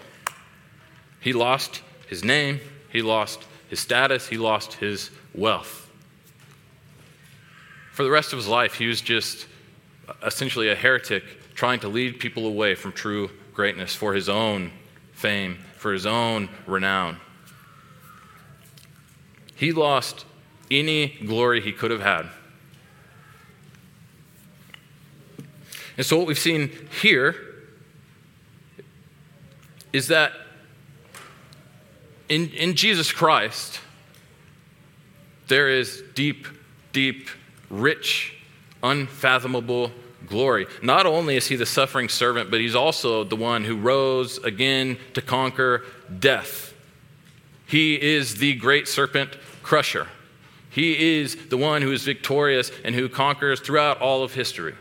He 1.20 1.32
lost 1.32 1.80
his 2.06 2.22
name, 2.22 2.60
he 2.90 3.00
lost 3.00 3.46
his 3.70 3.80
status, 3.80 4.28
he 4.28 4.36
lost 4.36 4.74
his 4.74 5.10
wealth. 5.34 5.90
For 7.92 8.02
the 8.02 8.10
rest 8.10 8.34
of 8.34 8.38
his 8.38 8.46
life, 8.46 8.74
he 8.74 8.88
was 8.88 9.00
just 9.00 9.46
essentially 10.22 10.68
a 10.68 10.74
heretic 10.74 11.24
trying 11.54 11.80
to 11.80 11.88
lead 11.88 12.20
people 12.20 12.46
away 12.46 12.74
from 12.74 12.92
true 12.92 13.30
greatness 13.54 13.94
for 13.94 14.12
his 14.12 14.28
own 14.28 14.70
fame, 15.14 15.58
for 15.76 15.92
his 15.92 16.06
own 16.06 16.48
renown. 16.66 17.18
He 19.54 19.72
lost 19.72 20.24
any 20.70 21.08
glory 21.26 21.60
he 21.60 21.72
could 21.72 21.90
have 21.90 22.02
had. 22.02 22.26
And 25.96 26.04
so, 26.04 26.16
what 26.16 26.26
we've 26.26 26.38
seen 26.38 26.70
here 27.00 27.36
is 29.92 30.08
that 30.08 30.32
in, 32.28 32.50
in 32.50 32.74
Jesus 32.74 33.12
Christ, 33.12 33.80
there 35.46 35.68
is 35.68 36.02
deep, 36.14 36.48
deep, 36.92 37.28
rich, 37.70 38.34
unfathomable 38.82 39.92
glory. 40.26 40.66
Not 40.82 41.06
only 41.06 41.36
is 41.36 41.46
he 41.46 41.56
the 41.56 41.66
suffering 41.66 42.08
servant, 42.08 42.50
but 42.50 42.60
he's 42.60 42.74
also 42.74 43.24
the 43.24 43.36
one 43.36 43.64
who 43.64 43.76
rose 43.76 44.38
again 44.38 44.98
to 45.14 45.22
conquer 45.22 45.84
death. 46.18 46.74
He 47.66 48.00
is 48.00 48.36
the 48.36 48.54
great 48.54 48.88
serpent 48.88 49.36
crusher. 49.62 50.08
He 50.70 51.20
is 51.20 51.36
the 51.48 51.56
one 51.56 51.82
who 51.82 51.92
is 51.92 52.02
victorious 52.02 52.70
and 52.84 52.94
who 52.94 53.08
conquers 53.08 53.60
throughout 53.60 54.00
all 54.00 54.22
of 54.22 54.34
history. 54.34 54.74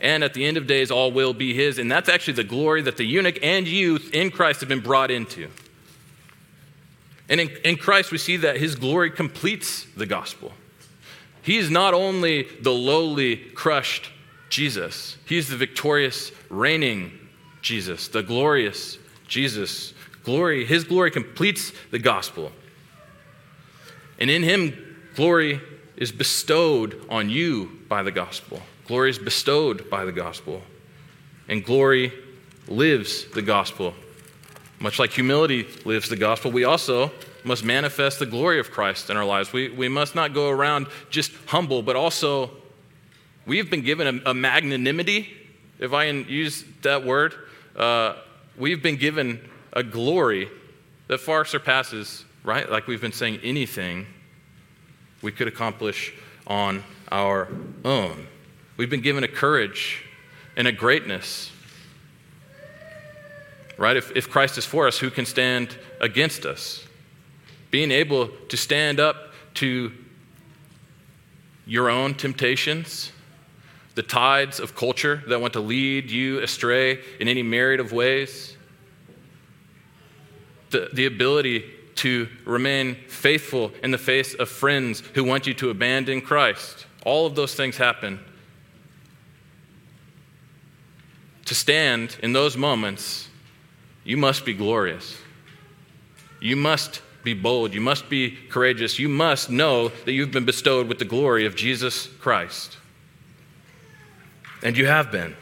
And 0.00 0.22
at 0.22 0.34
the 0.34 0.44
end 0.44 0.56
of 0.56 0.66
days, 0.66 0.90
all 0.90 1.10
will 1.10 1.32
be 1.32 1.54
his. 1.54 1.78
And 1.78 1.90
that's 1.90 2.08
actually 2.08 2.34
the 2.34 2.44
glory 2.44 2.82
that 2.82 2.96
the 2.96 3.04
eunuch 3.04 3.38
and 3.42 3.66
youth 3.66 4.10
in 4.12 4.30
Christ 4.30 4.60
have 4.60 4.68
been 4.68 4.80
brought 4.80 5.10
into. 5.10 5.48
And 7.28 7.40
in, 7.40 7.48
in 7.64 7.76
Christ, 7.76 8.12
we 8.12 8.18
see 8.18 8.36
that 8.38 8.58
his 8.58 8.76
glory 8.76 9.10
completes 9.10 9.86
the 9.96 10.06
gospel. 10.06 10.52
He's 11.42 11.70
not 11.70 11.94
only 11.94 12.42
the 12.60 12.72
lowly, 12.72 13.36
crushed 13.36 14.10
Jesus, 14.48 15.16
he's 15.26 15.48
the 15.48 15.56
victorious, 15.56 16.32
reigning 16.48 17.12
Jesus, 17.62 18.08
the 18.08 18.22
glorious 18.22 18.98
Jesus. 19.28 19.92
Glory, 20.24 20.64
his 20.64 20.84
glory 20.84 21.10
completes 21.10 21.72
the 21.90 21.98
gospel. 21.98 22.52
And 24.18 24.30
in 24.30 24.42
him, 24.42 24.96
glory 25.14 25.60
is 25.96 26.12
bestowed 26.12 27.00
on 27.08 27.30
you 27.30 27.80
by 27.88 28.02
the 28.02 28.10
gospel. 28.10 28.62
Glory 28.86 29.10
is 29.10 29.18
bestowed 29.18 29.90
by 29.90 30.04
the 30.04 30.12
gospel. 30.12 30.62
And 31.48 31.64
glory 31.64 32.12
lives 32.68 33.26
the 33.26 33.42
gospel 33.42 33.94
much 34.78 34.98
like 34.98 35.12
humility 35.12 35.66
lives 35.84 36.08
the 36.08 36.16
gospel, 36.16 36.50
we 36.50 36.64
also 36.64 37.10
must 37.44 37.64
manifest 37.64 38.18
the 38.18 38.26
glory 38.26 38.58
of 38.58 38.70
Christ 38.70 39.08
in 39.08 39.16
our 39.16 39.24
lives. 39.24 39.52
We, 39.52 39.70
we 39.70 39.88
must 39.88 40.14
not 40.14 40.34
go 40.34 40.50
around 40.50 40.86
just 41.10 41.32
humble, 41.46 41.82
but 41.82 41.96
also 41.96 42.50
we've 43.46 43.70
been 43.70 43.82
given 43.82 44.20
a, 44.26 44.30
a 44.30 44.34
magnanimity, 44.34 45.28
if 45.78 45.92
I 45.92 46.06
can 46.06 46.26
use 46.28 46.64
that 46.82 47.04
word. 47.04 47.34
Uh, 47.74 48.16
we've 48.56 48.82
been 48.82 48.96
given 48.96 49.40
a 49.72 49.82
glory 49.82 50.48
that 51.08 51.18
far 51.18 51.44
surpasses, 51.44 52.24
right? 52.44 52.70
Like 52.70 52.86
we've 52.86 53.00
been 53.00 53.12
saying, 53.12 53.40
anything 53.42 54.06
we 55.22 55.32
could 55.32 55.48
accomplish 55.48 56.12
on 56.46 56.82
our 57.10 57.48
own. 57.84 58.26
We've 58.76 58.90
been 58.90 59.00
given 59.00 59.24
a 59.24 59.28
courage 59.28 60.04
and 60.56 60.66
a 60.66 60.72
greatness 60.72 61.50
right? 63.76 63.96
If, 63.96 64.14
if 64.16 64.30
Christ 64.30 64.58
is 64.58 64.64
for 64.64 64.86
us, 64.86 64.98
who 64.98 65.10
can 65.10 65.26
stand 65.26 65.76
against 66.00 66.46
us? 66.46 66.84
Being 67.70 67.90
able 67.90 68.28
to 68.28 68.56
stand 68.56 69.00
up 69.00 69.32
to 69.54 69.92
your 71.66 71.90
own 71.90 72.14
temptations, 72.14 73.12
the 73.96 74.02
tides 74.02 74.60
of 74.60 74.76
culture 74.76 75.22
that 75.26 75.40
want 75.40 75.54
to 75.54 75.60
lead 75.60 76.10
you 76.10 76.38
astray 76.40 77.00
in 77.18 77.28
any 77.28 77.42
myriad 77.42 77.80
of 77.80 77.92
ways, 77.92 78.56
the, 80.70 80.90
the 80.92 81.06
ability 81.06 81.64
to 81.96 82.28
remain 82.44 82.94
faithful 83.08 83.72
in 83.82 83.90
the 83.90 83.98
face 83.98 84.34
of 84.34 84.50
friends 84.50 85.02
who 85.14 85.24
want 85.24 85.46
you 85.46 85.54
to 85.54 85.70
abandon 85.70 86.20
Christ. 86.20 86.86
All 87.06 87.24
of 87.24 87.34
those 87.34 87.54
things 87.54 87.78
happen. 87.78 88.20
To 91.46 91.54
stand 91.54 92.18
in 92.22 92.32
those 92.34 92.56
moments 92.56 93.28
you 94.04 94.18
must 94.18 94.44
be 94.44 94.52
glorious. 94.52 95.18
You 96.38 96.54
must 96.54 97.00
be 97.24 97.32
bold. 97.34 97.72
You 97.72 97.80
must 97.80 98.08
be 98.10 98.30
courageous. 98.30 98.98
You 98.98 99.08
must 99.08 99.48
know 99.50 99.88
that 100.04 100.12
you've 100.12 100.30
been 100.30 100.44
bestowed 100.44 100.86
with 100.86 100.98
the 100.98 101.04
glory 101.04 101.46
of 101.46 101.56
Jesus 101.56 102.06
Christ. 102.20 102.76
And 104.62 104.76
you 104.76 104.86
have 104.86 105.12
been. 105.12 105.36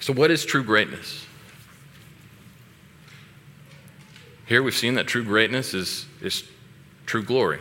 So, 0.00 0.12
what 0.12 0.30
is 0.30 0.44
true 0.44 0.64
greatness? 0.64 1.24
Here 4.46 4.64
we've 4.64 4.74
seen 4.74 4.94
that 4.94 5.06
true 5.06 5.22
greatness 5.22 5.74
is, 5.74 6.06
is 6.20 6.42
true 7.06 7.22
glory. 7.22 7.60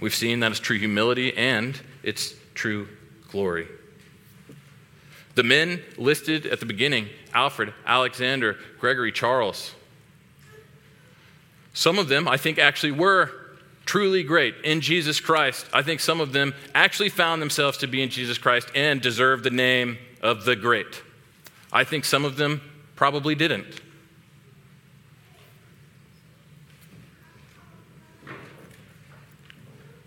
We've 0.00 0.12
seen 0.12 0.40
that 0.40 0.50
it's 0.50 0.58
true 0.58 0.76
humility 0.76 1.36
and 1.36 1.80
it's 2.02 2.34
true 2.54 2.88
glory. 3.30 3.68
The 5.36 5.44
men 5.44 5.82
listed 5.96 6.46
at 6.46 6.58
the 6.58 6.66
beginning 6.66 7.10
Alfred, 7.32 7.72
Alexander, 7.86 8.56
Gregory, 8.80 9.12
Charles. 9.12 9.75
Some 11.76 11.98
of 11.98 12.08
them, 12.08 12.26
I 12.26 12.38
think, 12.38 12.58
actually 12.58 12.92
were 12.92 13.30
truly 13.84 14.22
great 14.22 14.54
in 14.64 14.80
Jesus 14.80 15.20
Christ. 15.20 15.66
I 15.74 15.82
think 15.82 16.00
some 16.00 16.22
of 16.22 16.32
them 16.32 16.54
actually 16.74 17.10
found 17.10 17.42
themselves 17.42 17.76
to 17.78 17.86
be 17.86 18.02
in 18.02 18.08
Jesus 18.08 18.38
Christ 18.38 18.70
and 18.74 18.98
deserved 18.98 19.44
the 19.44 19.50
name 19.50 19.98
of 20.22 20.46
the 20.46 20.56
great. 20.56 21.02
I 21.70 21.84
think 21.84 22.06
some 22.06 22.24
of 22.24 22.38
them 22.38 22.62
probably 22.94 23.34
didn't. 23.34 23.82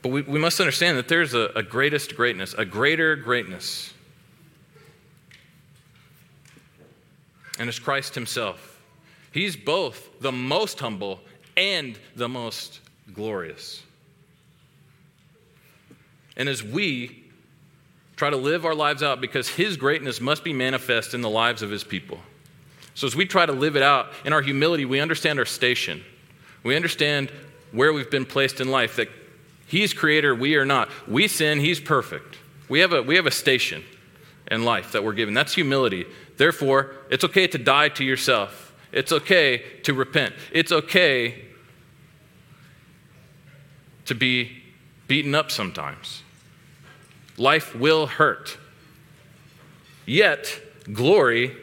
But 0.02 0.10
we, 0.10 0.24
we 0.24 0.40
must 0.40 0.60
understand 0.60 0.98
that 0.98 1.08
there's 1.08 1.36
a, 1.36 1.52
a 1.56 1.62
greatest 1.62 2.16
greatness, 2.16 2.56
a 2.56 2.66
greater 2.66 3.16
greatness. 3.16 3.94
And 7.60 7.70
it's 7.70 7.78
Christ 7.78 8.16
Himself. 8.16 8.82
He's 9.32 9.56
both 9.56 10.20
the 10.20 10.32
most 10.32 10.80
humble 10.80 11.20
and 11.60 12.00
the 12.16 12.30
most 12.30 12.80
glorious. 13.14 13.84
And 16.38 16.48
as 16.48 16.64
we 16.64 17.26
try 18.16 18.30
to 18.30 18.38
live 18.38 18.66
our 18.66 18.74
lives 18.74 19.04
out, 19.04 19.20
because 19.20 19.50
His 19.50 19.76
greatness 19.76 20.22
must 20.22 20.44
be 20.44 20.54
manifest 20.54 21.14
in 21.14 21.22
the 21.22 21.30
lives 21.30 21.62
of 21.62 21.70
His 21.70 21.84
people. 21.84 22.20
So 22.96 23.08
as 23.08 23.16
we 23.16 23.26
try 23.26 23.46
to 23.46 23.52
live 23.52 23.76
it 23.76 23.84
out 23.84 24.08
in 24.24 24.32
our 24.32 24.42
humility, 24.42 24.86
we 24.86 25.02
understand 25.02 25.38
our 25.38 25.46
station. 25.46 26.02
We 26.64 26.78
understand 26.78 27.30
where 27.72 27.92
we've 27.92 28.10
been 28.10 28.26
placed 28.26 28.62
in 28.62 28.72
life, 28.72 28.96
that 28.96 29.10
He's 29.68 29.94
creator, 29.94 30.34
we 30.34 30.56
are 30.56 30.66
not. 30.66 30.90
We 31.08 31.28
sin, 31.28 31.60
he's 31.60 31.80
perfect. 31.80 32.38
We 32.70 32.80
have 32.80 32.92
a, 32.92 33.04
we 33.04 33.18
have 33.18 33.28
a 33.28 33.32
station 33.32 33.84
in 34.50 34.64
life 34.64 34.94
that 34.94 35.04
we're 35.04 35.14
given. 35.14 35.36
That's 35.36 35.54
humility. 35.54 36.06
Therefore, 36.38 36.96
it's 37.12 37.24
okay 37.26 37.46
to 37.48 37.58
die 37.60 37.90
to 37.90 38.04
yourself. 38.04 38.74
It's 38.92 39.12
okay 39.12 39.64
to 39.84 39.94
repent. 39.94 40.34
It's 40.52 40.72
okay 40.72 41.49
to 44.10 44.16
be 44.16 44.64
beaten 45.08 45.34
up 45.34 45.50
sometimes. 45.52 46.24
Life 47.38 47.76
will 47.76 48.08
hurt. 48.08 48.58
Yet, 50.06 50.60
glory 50.92 51.56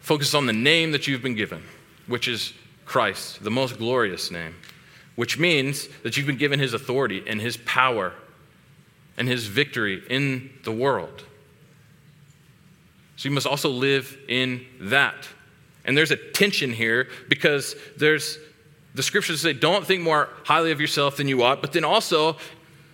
focuses 0.00 0.34
on 0.34 0.46
the 0.46 0.52
name 0.52 0.92
that 0.92 1.06
you've 1.06 1.22
been 1.22 1.34
given, 1.34 1.62
which 2.06 2.28
is 2.28 2.52
Christ, 2.84 3.42
the 3.42 3.50
most 3.50 3.78
glorious 3.78 4.30
name, 4.30 4.54
which 5.16 5.38
means 5.38 5.88
that 6.04 6.16
you've 6.16 6.26
been 6.26 6.38
given 6.38 6.60
his 6.60 6.72
authority 6.72 7.22
and 7.26 7.40
his 7.40 7.56
power 7.58 8.12
and 9.16 9.28
his 9.28 9.46
victory 9.46 10.02
in 10.08 10.50
the 10.62 10.72
world. 10.72 11.24
So 13.16 13.28
you 13.28 13.34
must 13.34 13.46
also 13.46 13.70
live 13.70 14.16
in 14.28 14.64
that. 14.80 15.28
And 15.84 15.96
there's 15.96 16.12
a 16.12 16.16
tension 16.16 16.72
here 16.72 17.08
because 17.28 17.74
there's 17.96 18.38
the 18.94 19.02
scriptures 19.02 19.40
say, 19.40 19.52
don't 19.52 19.86
think 19.86 20.02
more 20.02 20.28
highly 20.44 20.72
of 20.72 20.80
yourself 20.80 21.16
than 21.16 21.28
you 21.28 21.42
ought. 21.42 21.60
But 21.60 21.72
then 21.72 21.84
also, 21.84 22.36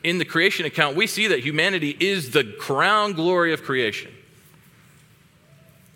in 0.05 0.19
the 0.19 0.25
creation 0.25 0.67
account, 0.67 0.97
we 0.97 1.07
see 1.07 1.27
that 1.29 1.41
humanity 1.41 1.97
is 1.99 2.31
the 2.31 2.45
crown 2.45 3.13
glory 3.13 3.53
of 3.53 3.63
creation. 3.63 4.13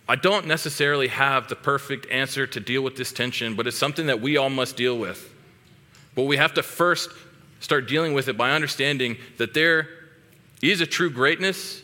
I 0.08 0.16
don't 0.16 0.46
necessarily 0.46 1.08
have 1.08 1.48
the 1.48 1.54
perfect 1.54 2.10
answer 2.10 2.46
to 2.46 2.58
deal 2.58 2.82
with 2.82 2.96
this 2.96 3.12
tension, 3.12 3.54
but 3.54 3.66
it's 3.66 3.78
something 3.78 4.06
that 4.06 4.20
we 4.20 4.36
all 4.36 4.50
must 4.50 4.76
deal 4.76 4.98
with. 4.98 5.32
But 6.16 6.24
we 6.24 6.38
have 6.38 6.54
to 6.54 6.62
first 6.62 7.10
start 7.60 7.86
dealing 7.86 8.14
with 8.14 8.26
it 8.26 8.36
by 8.36 8.52
understanding 8.52 9.18
that 9.36 9.54
there 9.54 9.88
is 10.62 10.80
a 10.80 10.86
true 10.86 11.10
greatness, 11.10 11.82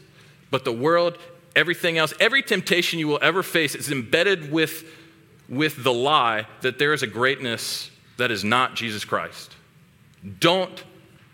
but 0.50 0.64
the 0.64 0.72
world, 0.72 1.18
everything 1.54 1.98
else, 1.98 2.12
every 2.18 2.42
temptation 2.42 2.98
you 2.98 3.06
will 3.06 3.20
ever 3.22 3.42
face 3.42 3.74
is 3.74 3.92
embedded 3.92 4.50
with, 4.50 4.84
with 5.48 5.84
the 5.84 5.92
lie 5.92 6.46
that 6.62 6.78
there 6.78 6.92
is 6.92 7.02
a 7.04 7.06
greatness 7.06 7.90
that 8.16 8.30
is 8.30 8.44
not 8.44 8.74
Jesus 8.74 9.04
Christ. 9.04 9.54
Don't 10.40 10.84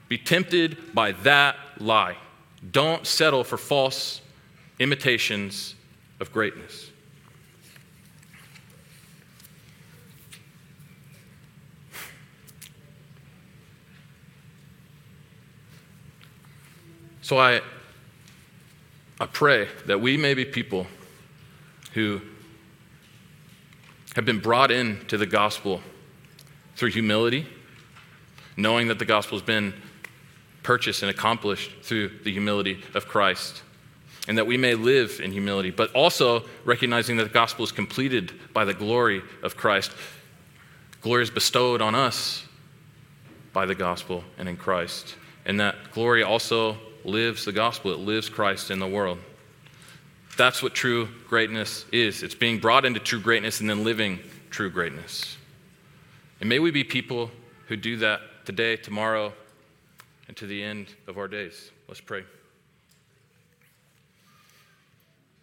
be 0.09 0.18
tempted 0.18 0.95
by 0.95 1.12
that 1.12 1.57
lie. 1.79 2.16
Don't 2.71 3.07
settle 3.07 3.45
for 3.45 3.57
false 3.57 4.21
imitations 4.79 5.75
of 6.21 6.33
greatness. 6.33 6.90
So 17.23 17.38
I, 17.38 17.62
I 19.21 19.27
pray 19.27 19.68
that 19.87 20.01
we 20.01 20.16
may 20.16 20.35
be 20.35 20.45
people 20.45 20.87
who 21.95 22.21
have 24.16 24.25
been 24.25 24.40
brought 24.40 24.71
into 24.71 25.16
the 25.16 25.25
gospel 25.25 25.81
through 26.76 26.90
humility, 26.90 27.46
knowing 28.56 28.88
that 28.88 28.98
the 28.98 29.04
gospel 29.04 29.38
has 29.38 29.46
been 29.46 29.74
purchased 30.62 31.02
and 31.02 31.11
accomplished 31.11 31.72
through 31.82 32.08
the 32.24 32.32
humility 32.32 32.82
of 32.94 33.08
Christ, 33.08 33.62
and 34.28 34.38
that 34.38 34.46
we 34.46 34.56
may 34.56 34.74
live 34.74 35.20
in 35.22 35.32
humility, 35.32 35.70
but 35.70 35.92
also 35.92 36.44
recognizing 36.64 37.16
that 37.16 37.24
the 37.24 37.30
gospel 37.30 37.64
is 37.64 37.72
completed 37.72 38.32
by 38.52 38.64
the 38.64 38.74
glory 38.74 39.22
of 39.42 39.56
Christ. 39.56 39.92
Glory 41.00 41.24
is 41.24 41.30
bestowed 41.30 41.82
on 41.82 41.94
us 41.94 42.44
by 43.52 43.66
the 43.66 43.74
gospel 43.74 44.22
and 44.38 44.48
in 44.48 44.56
Christ, 44.56 45.16
and 45.44 45.58
that 45.61 45.90
glory 45.90 46.22
also 46.22 46.76
lives 47.04 47.44
the 47.44 47.52
gospel, 47.52 47.92
it 47.92 47.98
lives 47.98 48.28
Christ 48.28 48.70
in 48.70 48.78
the 48.78 48.87
world. 48.87 49.18
That's 50.37 50.62
what 50.62 50.74
true 50.74 51.08
greatness 51.28 51.85
is. 51.92 52.22
It's 52.22 52.35
being 52.35 52.58
brought 52.58 52.85
into 52.85 53.00
true 53.00 53.20
greatness 53.20 53.61
and 53.61 53.68
then 53.68 53.85
living 53.85 54.20
true 54.50 54.70
greatness. 54.70 55.37
And 56.42 56.48
may 56.48 56.59
we 56.59 56.72
be 56.72 56.83
people 56.83 57.31
who 57.68 57.76
do 57.76 57.96
that 57.98 58.20
today, 58.44 58.74
tomorrow, 58.74 59.33
and 60.26 60.37
to 60.37 60.44
the 60.48 60.61
end 60.61 60.92
of 61.07 61.16
our 61.16 61.28
days. 61.28 61.70
Let's 61.87 62.00
pray. 62.00 62.24